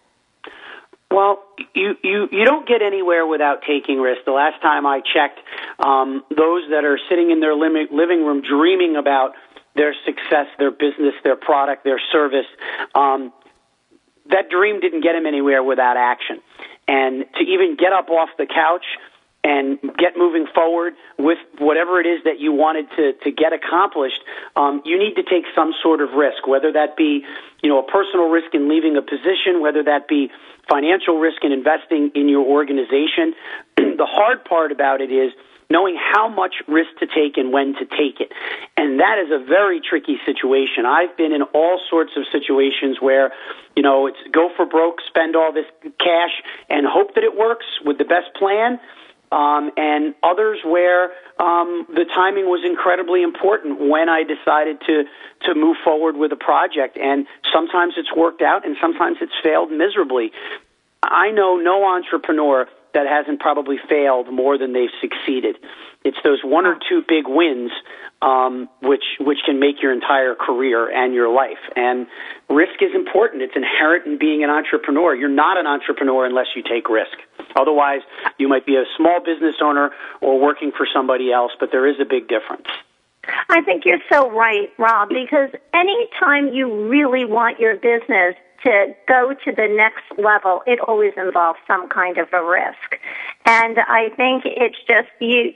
[1.10, 1.42] Well,
[1.74, 4.24] you, you, you don't get anywhere without taking risks.
[4.26, 5.40] The last time I checked,
[5.78, 9.32] um, those that are sitting in their living room dreaming about
[9.74, 12.46] their success, their business, their product, their service,
[12.94, 13.32] um,
[14.30, 16.40] that dream didn't get them anywhere without action.
[16.88, 18.84] and to even get up off the couch
[19.48, 24.20] and get moving forward with whatever it is that you wanted to, to get accomplished,
[24.56, 27.24] um, you need to take some sort of risk, whether that be,
[27.62, 30.30] you know, a personal risk in leaving a position, whether that be
[30.68, 33.32] financial risk in investing in your organization.
[33.76, 35.32] the hard part about it is
[35.70, 38.32] knowing how much risk to take and when to take it.
[38.76, 40.84] And that is a very tricky situation.
[40.84, 43.32] I've been in all sorts of situations where,
[43.76, 45.66] you know, it's go for broke, spend all this
[45.98, 48.78] cash, and hope that it works with the best plan.
[49.30, 55.04] Um, and others where um, the timing was incredibly important when I decided to
[55.42, 56.96] to move forward with a project.
[56.96, 60.32] And sometimes it's worked out, and sometimes it's failed miserably.
[61.02, 65.56] I know no entrepreneur that hasn't probably failed more than they've succeeded.
[66.04, 67.70] It's those one or two big wins
[68.20, 71.62] um, which which can make your entire career and your life.
[71.76, 72.08] And
[72.50, 73.42] risk is important.
[73.42, 75.14] It's inherent in being an entrepreneur.
[75.14, 77.16] You're not an entrepreneur unless you take risk.
[77.54, 78.00] Otherwise,
[78.36, 81.96] you might be a small business owner or working for somebody else, but there is
[82.00, 82.66] a big difference.
[83.48, 88.34] I think you're so right, Rob, because anytime you really want your business
[88.64, 92.98] to go to the next level, it always involves some kind of a risk.
[93.44, 95.52] And I think it's just you,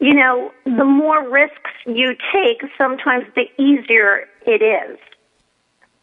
[0.00, 4.98] you know, the more risks you take, sometimes the easier it is.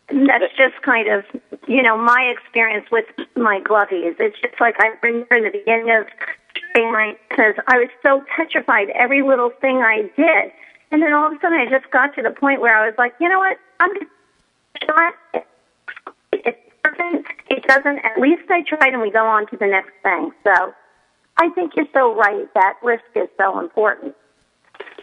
[0.09, 1.23] And that's just kind of,
[1.67, 3.05] you know, my experience with
[3.35, 4.15] my glovies.
[4.19, 6.07] It's just like I remember in the beginning of
[6.75, 10.51] my, because I was so petrified every little thing I did.
[10.91, 12.95] And then all of a sudden I just got to the point where I was
[12.97, 13.57] like, you know what?
[13.79, 14.11] I'm just
[14.87, 15.13] not
[17.63, 20.31] it doesn't, at least I tried and we go on to the next thing.
[20.43, 20.73] So
[21.37, 24.15] I think you're so right that risk is so important.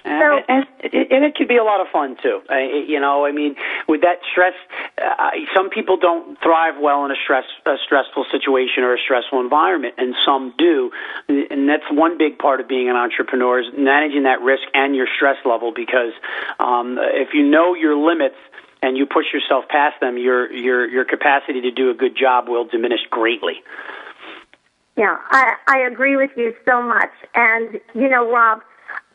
[0.03, 0.09] So,
[0.49, 2.41] and, and, and it can be a lot of fun too.
[2.51, 4.55] Uh, you know, I mean, with that stress,
[4.97, 9.41] uh, some people don't thrive well in a stress, a stressful situation or a stressful
[9.41, 10.91] environment, and some do.
[11.29, 15.07] And that's one big part of being an entrepreneur is managing that risk and your
[15.17, 15.71] stress level.
[15.71, 16.13] Because
[16.59, 18.37] um, if you know your limits,
[18.83, 22.49] and you push yourself past them, your your your capacity to do a good job
[22.49, 23.63] will diminish greatly.
[24.97, 28.61] Yeah, I I agree with you so much, and you know, Rob,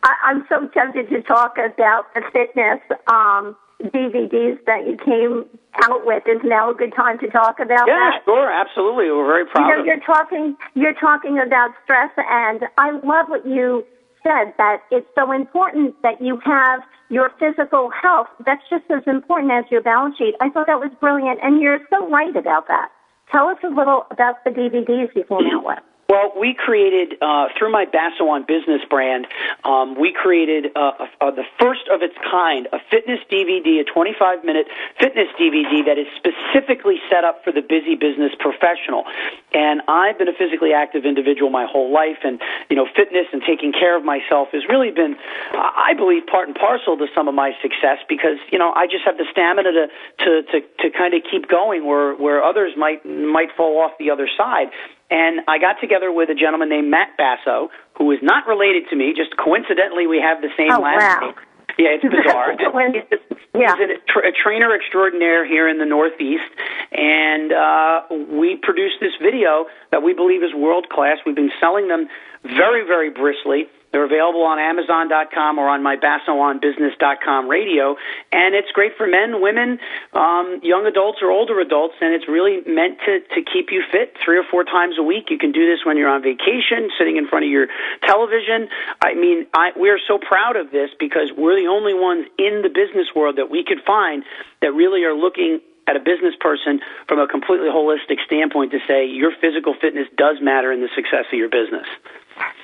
[0.03, 5.45] I, I'm so tempted to talk about the fitness um, DVDs that you came
[5.83, 6.23] out with.
[6.27, 8.21] Is now a good time to talk about yeah, that?
[8.21, 9.11] Yeah, sure, absolutely.
[9.11, 9.67] We're very proud.
[9.67, 13.85] You know, you're talking you're talking about stress, and I love what you
[14.25, 18.27] said that it's so important that you have your physical health.
[18.45, 20.33] That's just as important as your balance sheet.
[20.41, 22.89] I thought that was brilliant, and you're so right about that.
[23.31, 25.79] Tell us a little about the DVDs you came out with.
[26.07, 29.25] Well, we created uh, through my Basso on Business brand.
[29.63, 34.67] Um, we created uh, uh, the first of its kind, a fitness DVD, a 25-minute
[34.99, 39.03] fitness DVD that is specifically set up for the busy business professional.
[39.51, 42.39] And I've been a physically active individual my whole life, and
[42.69, 45.15] you know, fitness and taking care of myself has really been,
[45.53, 49.05] I believe, part and parcel to some of my success because you know I just
[49.05, 49.87] have the stamina to
[50.21, 54.11] to to, to kind of keep going where where others might might fall off the
[54.11, 54.69] other side.
[55.09, 58.95] And I got together with a gentleman named Matt Basso, who is not related to
[58.95, 59.13] me.
[59.15, 61.27] Just coincidentally, we have the same oh, last wow.
[61.27, 61.35] name.
[61.77, 62.55] Yeah, it's bizarre.
[63.53, 63.75] yeah.
[63.75, 66.47] He's a, tra- a trainer extraordinaire here in the Northeast,
[66.95, 71.17] and uh, we produced this video that we believe is world class.
[71.25, 72.07] We've been selling them
[72.43, 73.67] very, very briskly.
[73.91, 77.95] They're available on Amazon.com or on my BassoOnBusiness.com radio,
[78.31, 79.79] and it's great for men, women,
[80.11, 84.15] um, young adults, or older adults, and it's really meant to to keep you fit
[84.23, 85.29] three or four times a week.
[85.29, 87.67] You can do this when you're on vacation, sitting in front of your
[88.03, 88.67] television.
[88.99, 92.63] I mean, I, we are so proud of this because we're the only ones in
[92.63, 94.25] the business world that we could find
[94.61, 99.05] that really are looking at a business person from a completely holistic standpoint to say
[99.05, 101.85] your physical fitness does matter in the success of your business.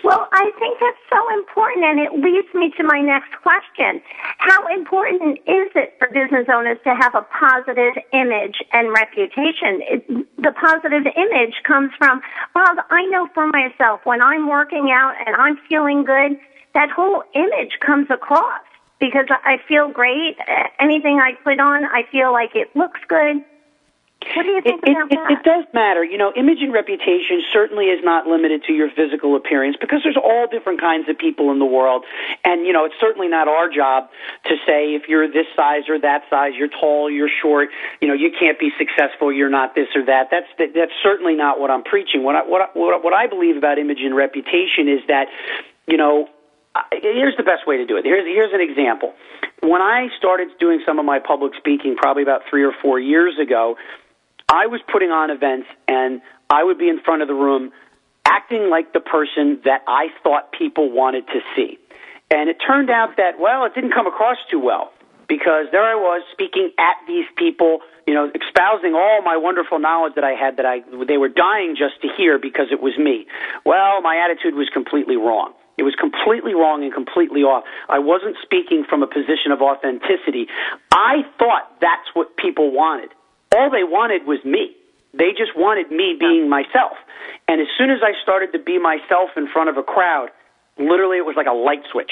[0.03, 4.01] Well, I think that's so important, and it leads me to my next question.
[4.39, 9.79] How important is it for business owners to have a positive image and reputation?
[9.87, 12.21] It, the positive image comes from,
[12.55, 16.35] well, I know for myself, when I'm working out and I'm feeling good,
[16.73, 18.61] that whole image comes across
[19.01, 20.37] because I feel great.
[20.79, 23.43] Anything I put on, I feel like it looks good.
[24.35, 25.31] What do you think it, about it, that?
[25.31, 26.03] It does matter.
[26.03, 30.15] You know, image and reputation certainly is not limited to your physical appearance because there's
[30.15, 32.05] all different kinds of people in the world.
[32.43, 34.09] And, you know, it's certainly not our job
[34.45, 38.13] to say if you're this size or that size, you're tall, you're short, you know,
[38.13, 40.29] you can't be successful, you're not this or that.
[40.29, 42.21] That's, that's certainly not what I'm preaching.
[42.23, 45.29] What I, what I, what I believe about image and reputation is that,
[45.87, 46.29] you know,
[46.91, 48.05] here's the best way to do it.
[48.05, 49.13] Here's here's an example.
[49.61, 53.37] When I started doing some of my public speaking, probably about three or four years
[53.39, 53.77] ago,
[54.49, 57.71] I was putting on events and I would be in front of the room
[58.25, 61.77] acting like the person that I thought people wanted to see.
[62.29, 64.91] And it turned out that, well, it didn't come across too well
[65.27, 70.15] because there I was speaking at these people, you know, espousing all my wonderful knowledge
[70.15, 73.27] that I had that I they were dying just to hear because it was me.
[73.65, 75.53] Well, my attitude was completely wrong.
[75.81, 77.63] It was completely wrong and completely off.
[77.89, 80.45] I wasn't speaking from a position of authenticity.
[80.93, 83.09] I thought that's what people wanted.
[83.57, 84.77] All they wanted was me.
[85.17, 87.01] They just wanted me being myself.
[87.47, 90.29] And as soon as I started to be myself in front of a crowd,
[90.77, 92.11] literally it was like a light switch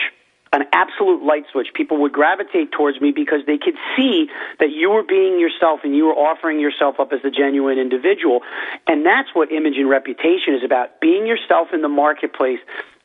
[0.52, 1.68] an absolute light switch.
[1.76, 4.28] People would gravitate towards me because they could see
[4.60, 8.42] that you were being yourself and you were offering yourself up as a genuine individual.
[8.88, 12.60] And that's what image and reputation is about being yourself in the marketplace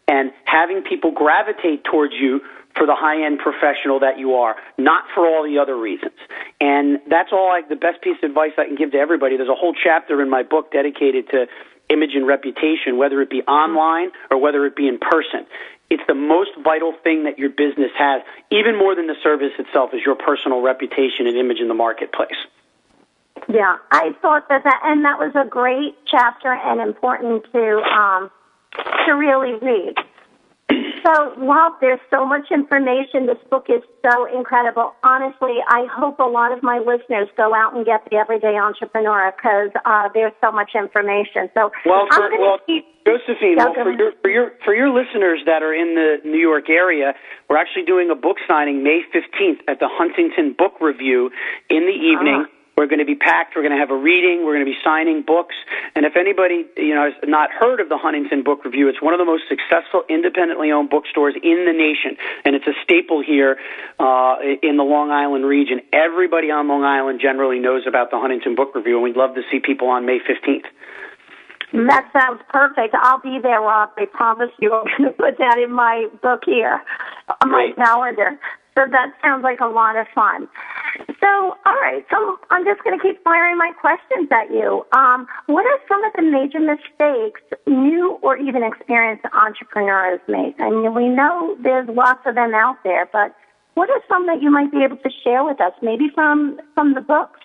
[0.09, 2.41] and having people gravitate towards you
[2.77, 6.15] for the high end professional that you are, not for all the other reasons.
[6.61, 9.37] And that's all I, the best piece of advice I can give to everybody.
[9.37, 11.47] There's a whole chapter in my book dedicated to
[11.89, 15.47] image and reputation, whether it be online or whether it be in person.
[15.91, 19.91] It's the most vital thing that your business has, even more than the service itself,
[19.93, 22.41] is your personal reputation and image in the marketplace.
[23.49, 28.31] Yeah, I thought that, that and that was a great chapter and important to um,
[29.07, 29.95] to really read.
[31.05, 33.27] So, while there's so much information.
[33.27, 34.95] This book is so incredible.
[35.05, 39.31] Honestly, I hope a lot of my listeners go out and get the Everyday Entrepreneur
[39.37, 41.53] because uh, there's so much information.
[41.53, 45.63] So, well, for, well keep, Josephine, well, for your for your for your listeners that
[45.63, 47.13] are in the New York area,
[47.51, 51.29] we're actually doing a book signing May 15th at the Huntington Book Revue
[51.69, 52.49] in the evening.
[52.49, 52.54] Uh-huh.
[52.77, 53.55] We're going to be packed.
[53.55, 54.45] We're going to have a reading.
[54.45, 55.55] We're going to be signing books.
[55.95, 59.15] And if anybody, you know, has not heard of the Huntington Book Revue, it's one
[59.15, 63.59] of the most successful independently owned bookstores in the nation, and it's a staple here
[63.99, 65.81] uh, in the Long Island region.
[65.93, 69.43] Everybody on Long Island generally knows about the Huntington Book Revue, and we'd love to
[69.51, 70.67] see people on May 15th.
[71.75, 72.95] That sounds perfect.
[72.95, 73.91] I'll be there, Rob.
[73.97, 74.73] I promise you.
[74.73, 76.81] I'm going to put that in my book here,
[77.43, 78.39] on my calendar.
[78.77, 80.49] So that sounds like a lot of fun.
[81.21, 82.05] So, all right.
[82.11, 84.85] So I'm just going to keep firing my questions at you.
[84.93, 90.57] Um, what are some of the major mistakes new or even experienced entrepreneurs make?
[90.59, 93.35] I mean, we know there's lots of them out there, but
[93.75, 95.73] what are some that you might be able to share with us?
[95.83, 97.41] Maybe from from the books.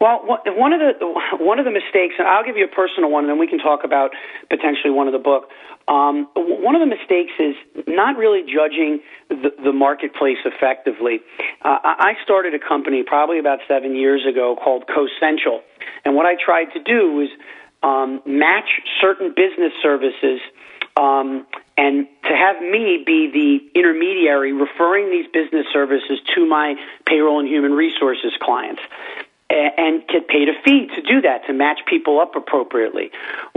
[0.00, 0.92] Well, one of the
[1.44, 3.58] one of the mistakes, and I'll give you a personal one, and then we can
[3.58, 4.10] talk about
[4.50, 5.48] potentially one of the book.
[5.86, 7.54] Um, one of the mistakes is
[7.86, 11.20] not really judging the, the marketplace effectively.
[11.60, 15.60] Uh, I started a company probably about seven years ago called CoCentral,
[16.04, 17.28] and what I tried to do was
[17.82, 20.40] um, match certain business services
[20.96, 21.46] um,
[21.76, 27.48] and to have me be the intermediary referring these business services to my payroll and
[27.48, 28.80] human resources clients
[29.50, 33.10] and get paid a fee to do that to match people up appropriately.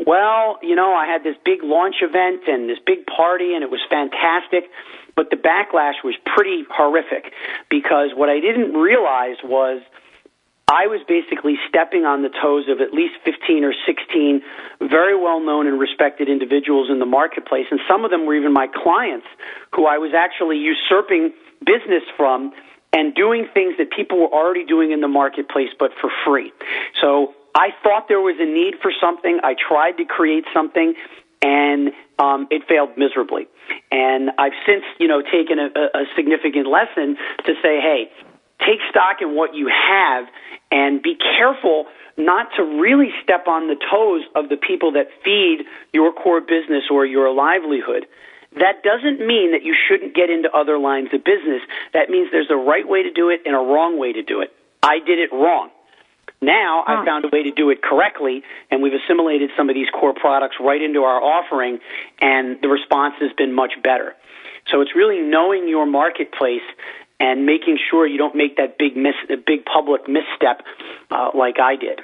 [0.05, 3.71] Well, you know, I had this big launch event and this big party and it
[3.71, 4.69] was fantastic,
[5.15, 7.31] but the backlash was pretty horrific
[7.69, 9.81] because what I didn't realize was
[10.69, 14.41] I was basically stepping on the toes of at least 15 or 16
[14.81, 18.51] very well known and respected individuals in the marketplace and some of them were even
[18.51, 19.25] my clients
[19.73, 21.31] who I was actually usurping
[21.65, 22.51] business from
[22.93, 26.51] and doing things that people were already doing in the marketplace but for free.
[27.01, 29.39] So I thought there was a need for something.
[29.43, 30.93] I tried to create something
[31.41, 33.47] and um, it failed miserably.
[33.91, 38.09] And I've since, you know, taken a, a significant lesson to say, hey,
[38.59, 40.25] take stock in what you have
[40.71, 41.85] and be careful
[42.17, 46.85] not to really step on the toes of the people that feed your core business
[46.89, 48.07] or your livelihood.
[48.53, 51.61] That doesn't mean that you shouldn't get into other lines of business.
[51.93, 54.41] That means there's a right way to do it and a wrong way to do
[54.41, 54.53] it.
[54.81, 55.69] I did it wrong.
[56.41, 59.87] Now I found a way to do it correctly, and we've assimilated some of these
[59.89, 61.79] core products right into our offering,
[62.21, 64.13] and the response has been much better.
[64.71, 66.61] So it's really knowing your marketplace
[67.19, 69.15] and making sure you don't make that big miss,
[69.47, 70.61] big public misstep
[71.09, 72.01] uh, like I did.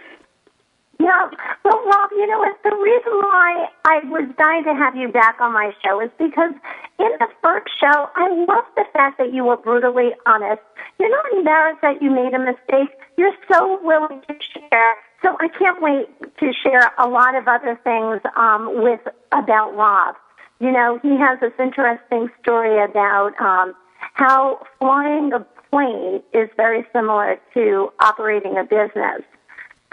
[1.03, 1.29] Yeah.
[1.65, 2.55] Well, Rob, you know what?
[2.63, 6.53] The reason why I was dying to have you back on my show is because
[6.97, 10.61] in the first show, I love the fact that you were brutally honest.
[10.97, 12.95] You're not embarrassed that you made a mistake.
[13.17, 14.95] You're so willing to share.
[15.21, 16.07] So I can't wait
[16.39, 19.01] to share a lot of other things um, with
[19.33, 20.15] about Rob.
[20.61, 23.73] You know, he has this interesting story about um,
[24.13, 29.23] how flying a plane is very similar to operating a business.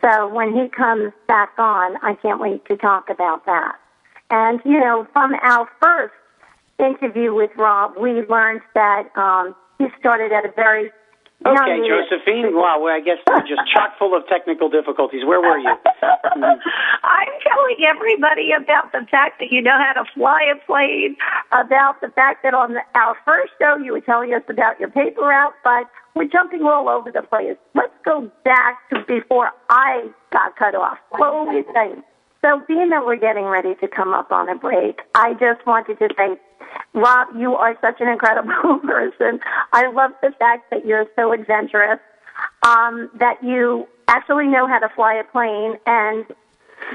[0.03, 3.77] So when he comes back on, I can't wait to talk about that.
[4.31, 6.15] And, you know, from our first
[6.79, 10.91] interview with Rob, we learned that um, he started at a very
[11.41, 12.53] Okay, Josephine.
[12.53, 15.25] Wow, well, I guess we're just chock full of technical difficulties.
[15.25, 15.73] Where were you?
[16.03, 21.17] I'm telling everybody about the fact that you know how to fly a plane,
[21.53, 24.91] about the fact that on the, our first show you were telling us about your
[24.91, 27.57] paper route, but we're jumping all over the place.
[27.75, 30.99] Let's go back to before I got cut off.
[31.09, 32.03] What were we saying?
[32.43, 35.99] So, being that we're getting ready to come up on a break, I just wanted
[35.99, 36.41] to say
[36.95, 39.41] Rob, you are such an incredible person.
[39.73, 42.01] I love the fact that you're so adventurous,
[42.63, 45.77] um, that you actually know how to fly a plane.
[45.87, 46.27] And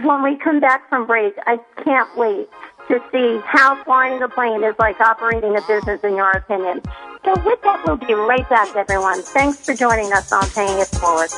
[0.03, 2.49] when we come back from break, I can't wait
[2.87, 6.81] to see how flying a plane is like operating a business in your opinion.
[7.23, 9.23] So with that, we'll be right back, everyone.
[9.23, 11.29] Thanks for joining us on Paying It Forward.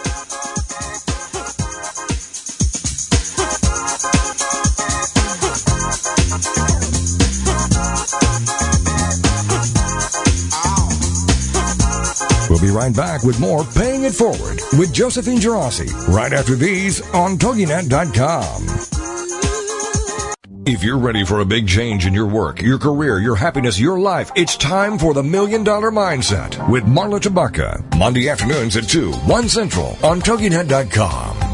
[6.30, 6.64] We'll
[12.68, 17.38] be right back with more Paying It Forward with Josephine Geraci right after these on
[17.38, 18.68] TogiNet.com.
[20.65, 23.97] If you're ready for a big change in your work, your career, your happiness, your
[23.97, 27.97] life, it's time for the Million Dollar Mindset with Marla Tabaka.
[27.97, 31.47] Monday afternoons at 2, 1 Central on TogiNet.com.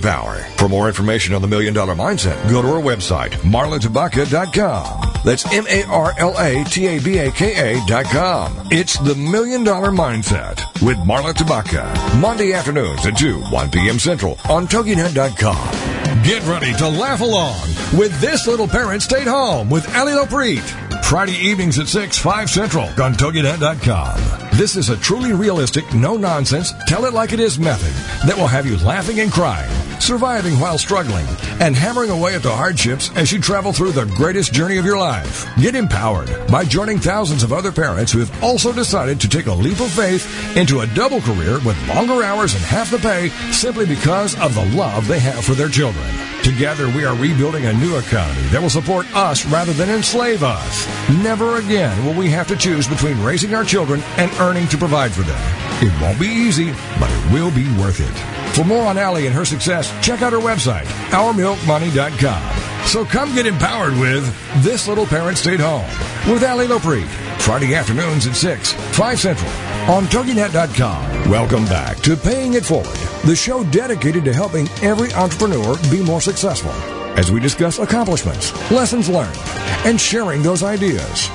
[0.00, 0.36] power.
[0.56, 5.20] For more information on the Million Dollar Mindset, go to our website, marlatabaka.com.
[5.24, 8.68] That's M-A-R-L-A-T-A-B-A-K-A dot com.
[8.70, 12.20] It's the Million Dollar Mindset with Marla Tabaka.
[12.20, 13.98] Monday afternoons at 2, 1 p.m.
[13.98, 16.22] Central on TogiNet.com.
[16.22, 17.58] Get ready to laugh along
[17.98, 20.62] with This Little Parent Stayed Home with Ali Lopreet.
[21.04, 24.58] Friday evenings at 6, 5 Central on TogiNet.com.
[24.58, 27.92] This is a truly realistic, no nonsense, tell it like it is method
[28.28, 29.70] that will have you laughing and crying,
[30.02, 31.26] surviving while struggling,
[31.60, 34.98] and hammering away at the hardships as you travel through the greatest journey of your
[34.98, 35.46] life.
[35.60, 39.52] Get empowered by joining thousands of other parents who have also decided to take a
[39.52, 43.86] leap of faith into a double career with longer hours and half the pay simply
[43.86, 46.06] because of the love they have for their children.
[46.42, 50.86] Together, we are rebuilding a new economy that will support us rather than enslave us.
[51.22, 55.12] Never again will we have to choose between raising our children and earning to provide
[55.12, 55.40] for them.
[55.82, 58.47] It won't be easy, but it will be worth it.
[58.58, 62.86] For more on Allie and her success, check out her website, OurMilkMoney.com.
[62.88, 64.26] So come get empowered with
[64.64, 65.86] This Little Parent Stayed Home
[66.28, 67.06] with Allie Lopreet.
[67.40, 69.50] Friday afternoons at 6, 5 Central
[69.88, 71.30] on TogiNet.com.
[71.30, 76.20] Welcome back to Paying It Forward, the show dedicated to helping every entrepreneur be more
[76.20, 76.72] successful
[77.16, 79.38] as we discuss accomplishments, lessons learned,
[79.86, 81.28] and sharing those ideas.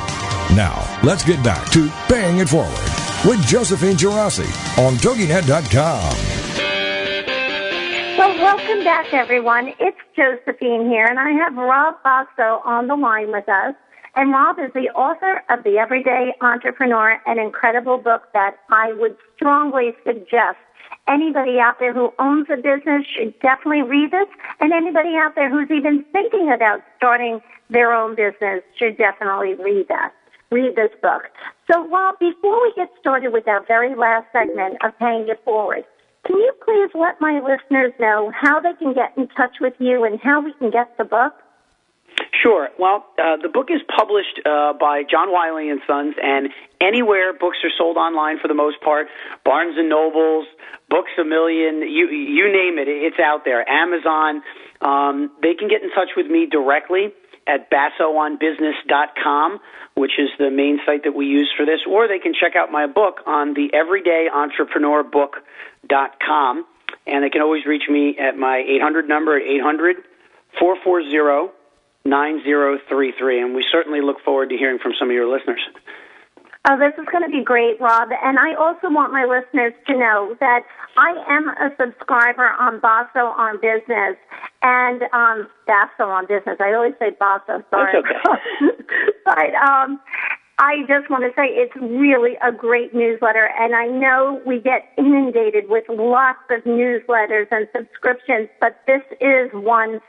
[0.58, 2.74] Now, let's get back to Paying It Forward
[3.26, 6.33] with Josephine Geraci on TogiNet.com.
[8.44, 9.74] Welcome back, everyone.
[9.80, 13.74] It's Josephine here, and I have Rob Basso on the line with us.
[14.18, 19.16] And Rob is the author of The Everyday Entrepreneur, an incredible book that I would
[19.38, 20.58] strongly suggest
[21.08, 24.28] anybody out there who owns a business should definitely read this,
[24.60, 27.40] and anybody out there who's even thinking about starting
[27.70, 30.12] their own business should definitely read that.
[30.52, 31.30] Read this book.
[31.72, 35.86] So, Rob, before we get started with our very last segment of Paying It Forward,
[36.26, 40.04] can you please let my listeners know how they can get in touch with you
[40.06, 41.34] and how we can get the book?
[42.42, 42.70] Sure.
[42.78, 46.50] Well, uh, the book is published uh, by John Wiley and Sons, and
[46.80, 49.08] anywhere books are sold online for the most part,
[49.44, 50.46] Barnes and Nobles,
[50.90, 53.68] Books a Million, you you name it, it's out there.
[53.68, 54.44] Amazon.
[54.82, 57.14] Um, they can get in touch with me directly
[57.48, 59.60] at bassoonbusiness.com,
[59.96, 62.72] which is the main site that we use for this, or they can check out
[62.72, 66.66] my book on the everydayentrepreneurbook.com,
[67.06, 69.98] and they can always reach me at my 800 number at 800
[70.60, 71.54] 440
[72.06, 73.42] 9033.
[73.42, 75.62] And we certainly look forward to hearing from some of your listeners.
[76.66, 78.10] Oh, this is going to be great, Rob.
[78.24, 80.64] And I also want my listeners to know that
[80.96, 84.16] I am a subscriber on Basso on Business
[84.62, 86.56] and um, Basso on Business.
[86.62, 88.02] I always say Basso, sorry.
[88.02, 88.84] That's okay.
[89.26, 90.00] but um,
[90.58, 94.88] I just want to say it's really a great newsletter, and I know we get
[94.98, 100.00] inundated with lots of newsletters and subscriptions, but this is one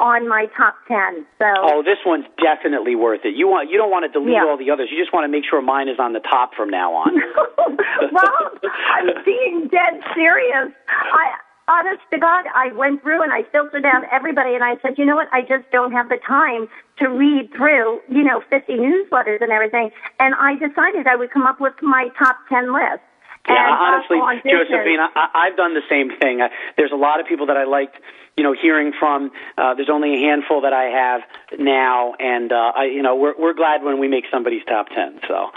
[0.00, 1.24] on my top ten.
[1.38, 3.34] So Oh, this one's definitely worth it.
[3.36, 4.44] You want you don't want to delete Yeah.
[4.44, 4.88] all the others.
[4.90, 7.14] You just want to make sure mine is on the top from now on.
[8.12, 8.50] well,
[8.94, 10.72] I'm being dead serious.
[10.88, 11.36] I
[11.68, 15.04] honest to God, I went through and I filtered down everybody and I said, you
[15.04, 16.66] know what, I just don't have the time
[16.98, 19.90] to read through, you know, 50 newsletters and everything.
[20.18, 23.00] And I decided I would come up with my top 10 list.
[23.48, 26.40] Yeah, And, honestly, Josephine, I, I've done the same thing.
[26.40, 27.96] I, there's a lot of people that I liked,
[28.36, 29.30] you know, hearing from.
[29.58, 31.22] Uh, there's only a handful that I have
[31.58, 35.18] now, and uh, I, you know, we're we're glad when we make somebody's top ten.
[35.26, 35.50] So,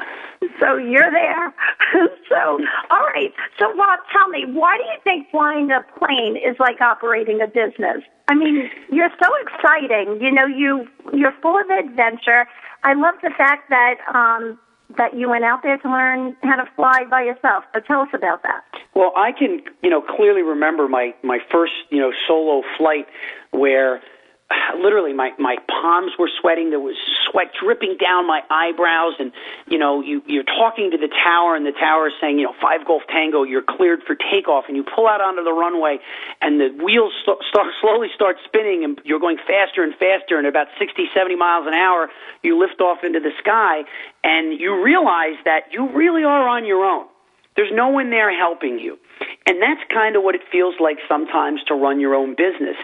[0.59, 1.53] So you're there.
[2.29, 2.59] so,
[2.89, 3.31] all right.
[3.59, 7.47] So, Rob, tell me, why do you think flying a plane is like operating a
[7.47, 8.01] business?
[8.27, 10.19] I mean, you're so exciting.
[10.21, 12.47] You know, you you're full of adventure.
[12.83, 14.59] I love the fact that um,
[14.97, 17.63] that you went out there to learn how to fly by yourself.
[17.73, 18.63] So, tell us about that.
[18.93, 23.07] well, I can, you know, clearly remember my my first, you know, solo flight
[23.51, 24.01] where
[24.77, 26.69] literally my my palms were sweating.
[26.69, 26.95] There was
[27.29, 29.13] sweat dripping down my eyebrows.
[29.19, 29.31] And
[29.67, 32.53] you know you you're talking to the tower and the tower is saying you know
[32.61, 34.65] five golf tango you're cleared for takeoff.
[34.67, 35.99] And you pull out onto the runway
[36.41, 40.37] and the wheels st- start slowly start spinning and you're going faster and faster.
[40.37, 42.09] And at about 60 70 miles an hour
[42.43, 43.83] you lift off into the sky
[44.23, 47.07] and you realize that you really are on your own.
[47.55, 48.99] There's no one there helping you.
[49.47, 52.75] And that's kind of what it feels like sometimes to run your own business.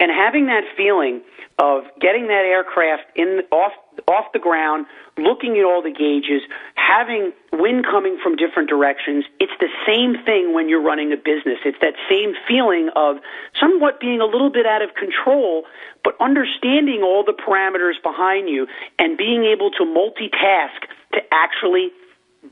[0.00, 1.22] And having that feeling
[1.58, 3.72] of getting that aircraft in off
[4.08, 4.86] off the ground,
[5.16, 6.42] looking at all the gauges,
[6.74, 11.62] having wind coming from different directions, it's the same thing when you're running a business.
[11.64, 13.18] It's that same feeling of
[13.58, 15.62] somewhat being a little bit out of control,
[16.02, 18.66] but understanding all the parameters behind you
[18.98, 21.90] and being able to multitask to actually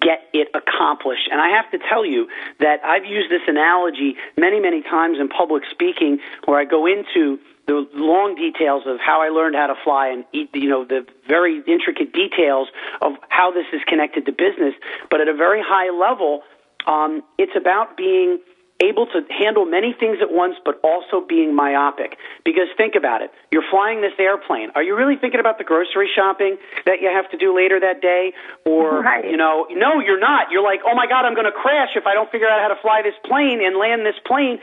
[0.01, 1.29] get it accomplished.
[1.31, 2.29] And I have to tell you
[2.61, 7.39] that I've used this analogy many, many times in public speaking where I go into
[7.67, 11.07] the long details of how I learned how to fly and eat you know the
[11.29, 12.69] very intricate details
[13.01, 14.75] of how this is connected to business,
[15.11, 16.43] but at a very high level,
[16.87, 18.41] um, it's about being
[18.83, 22.19] able to handle many things at once, but also being myopic.
[22.45, 23.31] Because think about it.
[23.51, 24.71] You're flying this airplane.
[24.75, 28.03] Are you really thinking about the grocery shopping that you have to do later that
[28.03, 28.33] day?
[28.67, 29.25] Or, Right.
[29.25, 30.51] you know, no, you're not.
[30.51, 32.69] You're like, oh my God, I'm going to crash if I don't figure out how
[32.75, 34.59] to fly this plane and land this plane.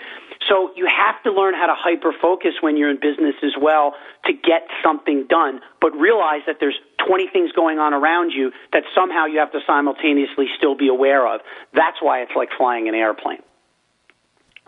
[0.47, 3.93] So you have to learn how to hyper focus when you're in business as well
[4.25, 8.83] to get something done, but realize that there's 20 things going on around you that
[8.95, 11.41] somehow you have to simultaneously still be aware of.
[11.73, 13.39] That's why it's like flying an airplane.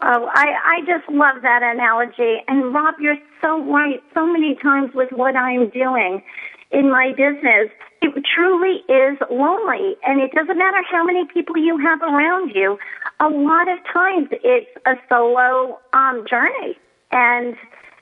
[0.03, 2.41] Oh, I, I just love that analogy.
[2.47, 4.01] And Rob, you're so right.
[4.15, 6.23] So many times with what I'm doing
[6.71, 7.69] in my business,
[8.01, 9.95] it truly is lonely.
[10.03, 12.79] And it doesn't matter how many people you have around you.
[13.19, 16.79] A lot of times it's a solo um, journey.
[17.11, 17.55] And,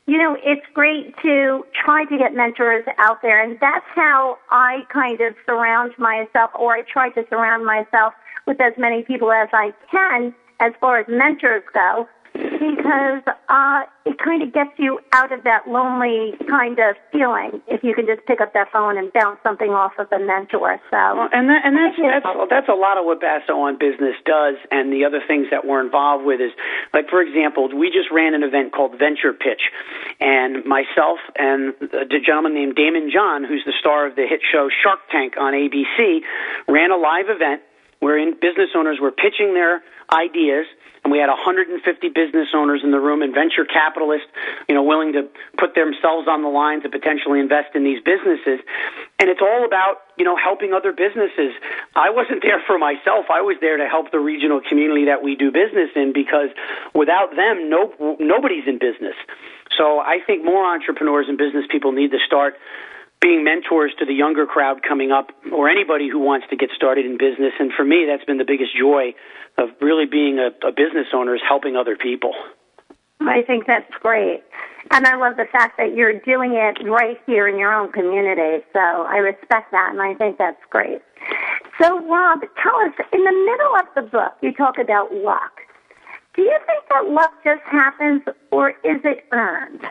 [0.06, 3.43] you know, it's great to try to get mentors out there.
[3.43, 8.14] And that's how I kind of surround myself, or I try to surround myself
[8.47, 14.18] with as many people as I can as far as mentors go, because uh, it
[14.20, 18.26] kind of gets you out of that lonely kind of feeling if you can just
[18.28, 20.80] pick up that phone and bounce something off of a mentor.
[20.89, 24.16] So, Well, and that, and that's that's that's a lot of what Basso on Business
[24.26, 26.51] does, and the other things that we're involved with is,
[26.93, 29.72] like for example, we just ran an event called Venture Pitch,
[30.20, 34.70] and myself and a gentleman named Daymond John, who's the star of the hit show
[34.70, 36.22] Shark Tank on ABC,
[36.68, 37.62] ran a live event
[38.00, 40.66] wherein business owners were pitching their ideas
[41.04, 41.80] and we had 150
[42.10, 44.28] business owners in the room and venture capitalists,
[44.68, 45.28] you know, willing to
[45.58, 48.60] put themselves on the line to potentially invest in these businesses.
[49.18, 51.56] And it's all about, you know, helping other businesses.
[51.95, 53.32] I wasn't there for myself.
[53.32, 56.52] I was there to help the regional community that we do business in because
[56.93, 59.16] without them, no, nobody's in business.
[59.78, 62.56] So I think more entrepreneurs and business people need to start
[63.22, 67.06] being mentors to the younger crowd coming up or anybody who wants to get started
[67.06, 67.54] in business.
[67.60, 69.14] And for me, that's been the biggest joy
[69.58, 72.34] of really being a, a business owner is helping other people.
[73.22, 74.44] I think that's great.
[74.92, 78.64] And I love the fact that you're doing it right here in your own community.
[78.72, 81.02] So I respect that, and I think that's great.
[81.82, 85.52] So, Rob, tell us in the middle of the book, you talk about luck.
[86.36, 89.82] Do you think that luck just happens, or is it earned?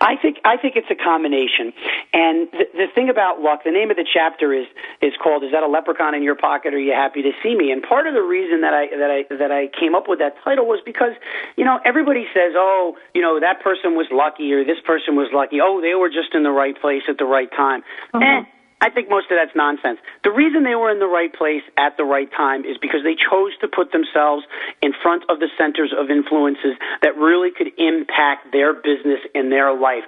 [0.00, 1.72] I think I think it's a combination.
[2.12, 4.66] And the, the thing about luck, the name of the chapter is
[5.02, 6.72] is called "Is that a leprechaun in your pocket?
[6.72, 9.34] Are you happy to see me?" And part of the reason that I that I
[9.36, 11.12] that I came up with that title was because
[11.56, 15.28] you know everybody says, "Oh, you know that person was lucky or this person was
[15.32, 15.60] lucky.
[15.60, 17.84] Oh, they were just in the right place at the right time."
[18.14, 18.44] Eh,
[18.80, 19.98] I think most of that's nonsense.
[20.24, 23.14] The reason they were in the right place at the right time is because they
[23.14, 24.44] chose to put themselves
[24.80, 29.76] in front of the centers of influences that really could impact their business and their
[29.76, 30.04] life.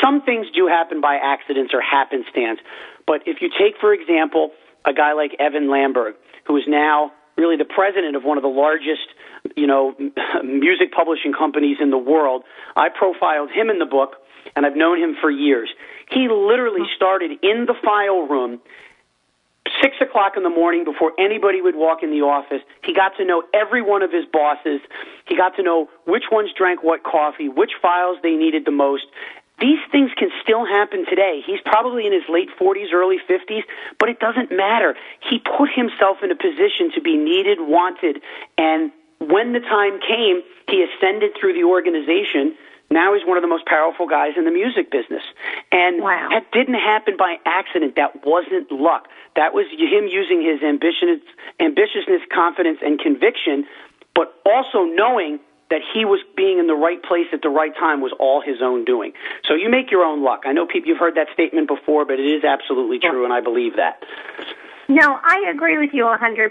[0.00, 2.60] Some things do happen by accidents or happenstance,
[3.06, 4.52] but if you take, for example,
[4.84, 6.14] a guy like Evan Lamberg,
[6.46, 9.06] who is now really the president of one of the largest,
[9.56, 9.94] you know,
[10.42, 12.42] music publishing companies in the world.
[12.74, 14.16] I profiled him in the book,
[14.54, 15.68] and I've known him for years.
[16.10, 18.60] He literally started in the file room
[19.82, 22.62] six o'clock in the morning before anybody would walk in the office.
[22.84, 24.80] He got to know every one of his bosses.
[25.26, 29.06] He got to know which ones drank what coffee, which files they needed the most.
[29.58, 31.40] These things can still happen today.
[31.44, 33.62] He's probably in his late 40s, early 50s,
[33.98, 34.94] but it doesn't matter.
[35.20, 38.20] He put himself in a position to be needed, wanted,
[38.58, 42.54] and when the time came, he ascended through the organization
[42.90, 45.22] now he's one of the most powerful guys in the music business.
[45.72, 46.28] And wow.
[46.30, 47.96] that didn't happen by accident.
[47.96, 49.08] That wasn't luck.
[49.34, 51.20] That was him using his ambition,
[51.60, 53.66] ambitiousness, confidence, and conviction,
[54.14, 58.00] but also knowing that he was being in the right place at the right time
[58.00, 59.12] was all his own doing.
[59.44, 60.42] So you make your own luck.
[60.46, 63.40] I know people you've heard that statement before, but it is absolutely true, and I
[63.40, 64.04] believe that.
[64.88, 66.50] No, I agree with you a 100%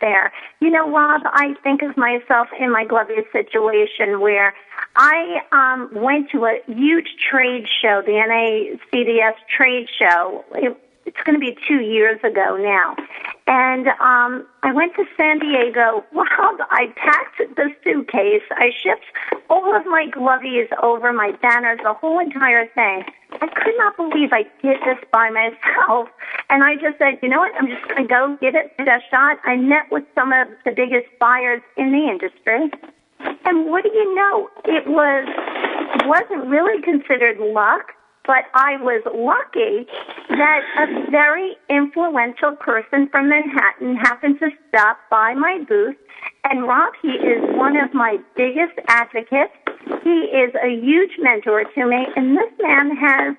[0.00, 0.32] there.
[0.60, 4.54] You know, Rob, I think of myself in my Glovies situation where
[4.96, 10.44] I um, went to a huge trade show, the NACDS trade show.
[10.54, 10.76] It,
[11.06, 12.96] it's going to be two years ago now.
[13.46, 16.04] And um, I went to San Diego.
[16.12, 18.42] Well, I packed the suitcase.
[18.50, 19.04] I shipped
[19.48, 23.04] all of my glovies over, my banners, the whole entire thing.
[23.32, 26.08] I could not believe I did this by myself.
[26.50, 27.52] And I just said, you know what?
[27.58, 29.38] I'm just going to go get it, a shot.
[29.44, 32.70] I met with some of the biggest buyers in the industry.
[33.44, 34.48] And what do you know?
[34.64, 35.26] It was
[36.06, 37.92] wasn't really considered luck
[38.26, 39.86] but I was lucky
[40.30, 45.96] that a very influential person from Manhattan happened to stop by my booth.
[46.44, 49.54] And Rob, he is one of my biggest advocates.
[50.02, 53.36] He is a huge mentor to me, and this man has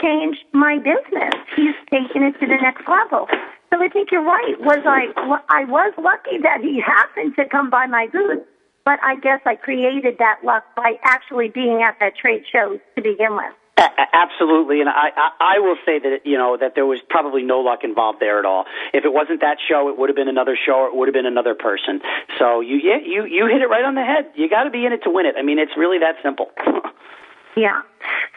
[0.00, 1.34] changed my business.
[1.56, 3.28] He's taken it to the next level.
[3.72, 4.56] So I think you're right.
[4.60, 5.12] Was I?
[5.48, 8.42] I was lucky that he happened to come by my booth,
[8.84, 13.02] but I guess I created that luck by actually being at that trade show to
[13.02, 13.54] begin with.
[13.80, 17.60] Absolutely, and I, I I will say that you know that there was probably no
[17.60, 18.66] luck involved there at all.
[18.92, 21.14] If it wasn't that show, it would have been another show, or it would have
[21.14, 22.00] been another person.
[22.38, 24.32] So you yeah, you you hit it right on the head.
[24.34, 25.34] You got to be in it to win it.
[25.38, 26.50] I mean, it's really that simple.
[27.56, 27.80] yeah.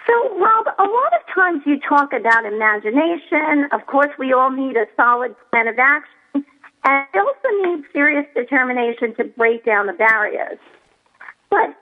[0.08, 3.70] So, Rob, a lot of times you talk about imagination.
[3.72, 6.46] Of course, we all need a solid plan of action,
[6.84, 10.60] and we also need serious determination to break down the barriers.
[11.50, 11.76] But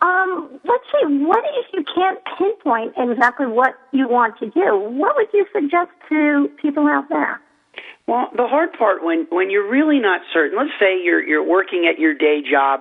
[0.00, 4.78] um, let's see, what if you can't pinpoint exactly what you want to do?
[4.78, 7.40] What would you suggest to people out there?
[8.06, 10.56] Well, the hard part when when you're really not certain.
[10.56, 12.80] Let's say you're you're working at your day job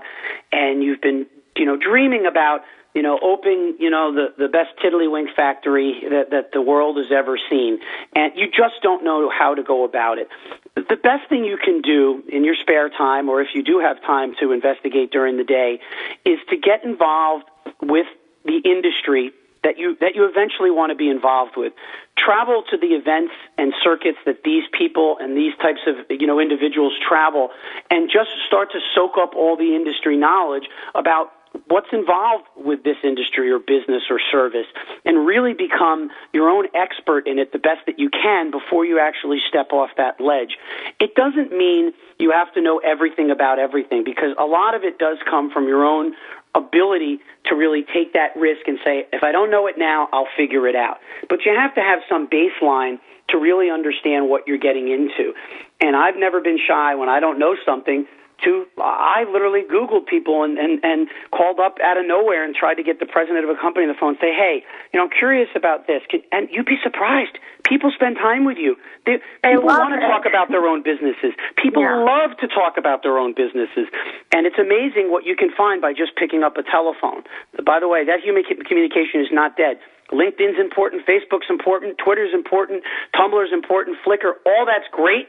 [0.51, 1.25] and you've been,
[1.57, 2.61] you know, dreaming about
[2.97, 7.11] you know, opening, you know, the, the best tiddlywink factory that, that the world has
[7.15, 7.77] ever seen.
[8.15, 10.29] And you just don't know how to go about it.
[10.77, 13.99] The best thing you can do in your spare time, or if you do have
[14.01, 15.79] time to investigate during the day,
[16.23, 17.45] is to get involved
[17.81, 18.05] with
[18.45, 19.31] the industry
[19.63, 21.73] that you that you eventually want to be involved with.
[22.15, 26.39] Travel to the events and circuits that these people and these types of you know
[26.39, 27.49] individuals travel,
[27.89, 31.31] and just start to soak up all the industry knowledge about
[31.67, 34.67] what's involved with this industry or business or service
[35.05, 38.99] and really become your own expert in it the best that you can before you
[38.99, 40.57] actually step off that ledge.
[40.99, 44.97] It doesn't mean you have to know everything about everything because a lot of it
[44.97, 46.13] does come from your own
[46.55, 50.27] ability to really take that risk and say, if I don't know it now, I'll
[50.35, 50.97] figure it out.
[51.29, 55.33] But you have to have some baseline to really understand what you're getting into.
[55.81, 58.07] And I've never been shy when I don't know something
[58.43, 62.75] to I literally Googled people and, and, and called up out of nowhere and tried
[62.75, 64.63] to get the president of a company on the phone and say, hey,
[64.93, 66.01] you know, I'm curious about this.
[66.31, 67.37] And you'd be surprised.
[67.65, 68.77] People spend time with you.
[69.05, 71.33] They, people want to talk about their own businesses.
[71.57, 71.97] People yeah.
[71.97, 73.89] love to talk about their own businesses.
[74.31, 77.23] And it's amazing what you can find by just picking up a telephone.
[77.65, 79.79] By the way, that human communication is not dead.
[80.11, 82.83] LinkedIn's important, Facebook's important, Twitter's important,
[83.13, 85.27] Tumblr's important, Flickr, all that's great.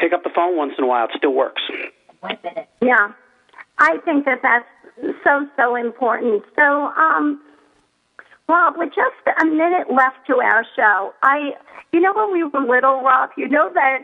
[0.00, 1.04] Pick up the phone once in a while.
[1.06, 1.62] It still works.
[2.80, 3.12] Yeah,
[3.78, 4.66] I think that that's
[5.24, 6.42] so so important.
[6.54, 7.40] So, um,
[8.48, 11.52] Rob, with just a minute left to our show, I,
[11.92, 13.98] you know, when we were little, Rob, you know that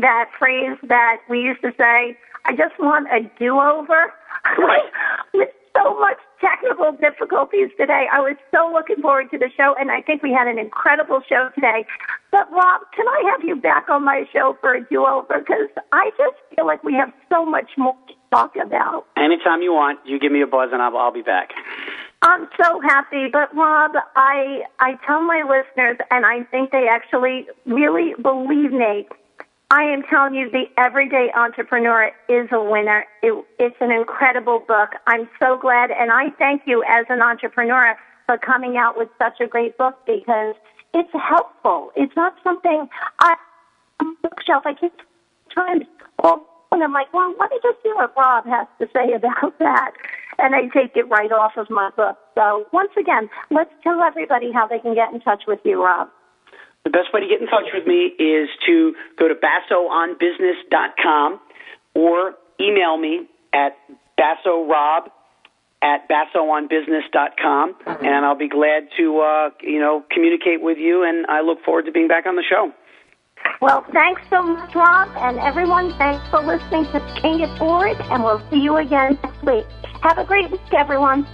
[0.00, 4.12] that phrase that we used to say, "I just want a do-over."
[5.34, 5.50] With
[5.80, 8.06] so much technical difficulties today.
[8.12, 11.20] I was so looking forward to the show, and I think we had an incredible
[11.28, 11.84] show today.
[12.30, 15.38] But Rob, can I have you back on my show for a do-over?
[15.38, 19.06] Because I just feel like we have so much more to talk about.
[19.16, 21.50] Anytime you want, you give me a buzz, and I'll, I'll be back.
[22.22, 27.46] I'm so happy, but Rob, I I tell my listeners, and I think they actually
[27.64, 29.08] really believe me
[29.72, 33.04] I am telling you, The Everyday Entrepreneur is a winner.
[33.22, 34.90] It, it's an incredible book.
[35.06, 37.94] I'm so glad, and I thank you as an entrepreneur
[38.26, 40.56] for coming out with such a great book because
[40.92, 41.92] it's helpful.
[41.94, 42.88] It's not something
[43.20, 43.34] I
[44.22, 44.64] bookshelf.
[44.66, 44.92] I keep
[45.52, 45.86] trying to,
[46.20, 49.56] well, and I'm like, well, let me just see what Rob has to say about
[49.60, 49.92] that.
[50.38, 52.16] And I take it right off of my book.
[52.34, 56.08] So once again, let's tell everybody how they can get in touch with you, Rob.
[56.84, 61.40] The best way to get in touch with me is to go to bassoonbusiness.com
[61.94, 63.76] or email me at
[64.18, 65.08] bassorob
[65.82, 71.40] at bassoonbusiness.com, and I'll be glad to, uh, you know, communicate with you, and I
[71.40, 72.72] look forward to being back on the show.
[73.62, 78.22] Well, thanks so much, Rob, and everyone, thanks for listening to Paying It Forward, and
[78.22, 79.64] we'll see you again next week.
[80.02, 81.26] Have a great week, everyone.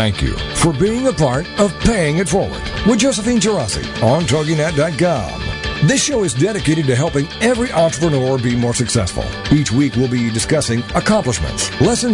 [0.00, 5.86] Thank you for being a part of Paying It Forward with Josephine Geraci on TogiNet.com.
[5.86, 9.24] This show is dedicated to helping every entrepreneur be more successful.
[9.52, 12.08] Each week we'll be discussing accomplishments, lessons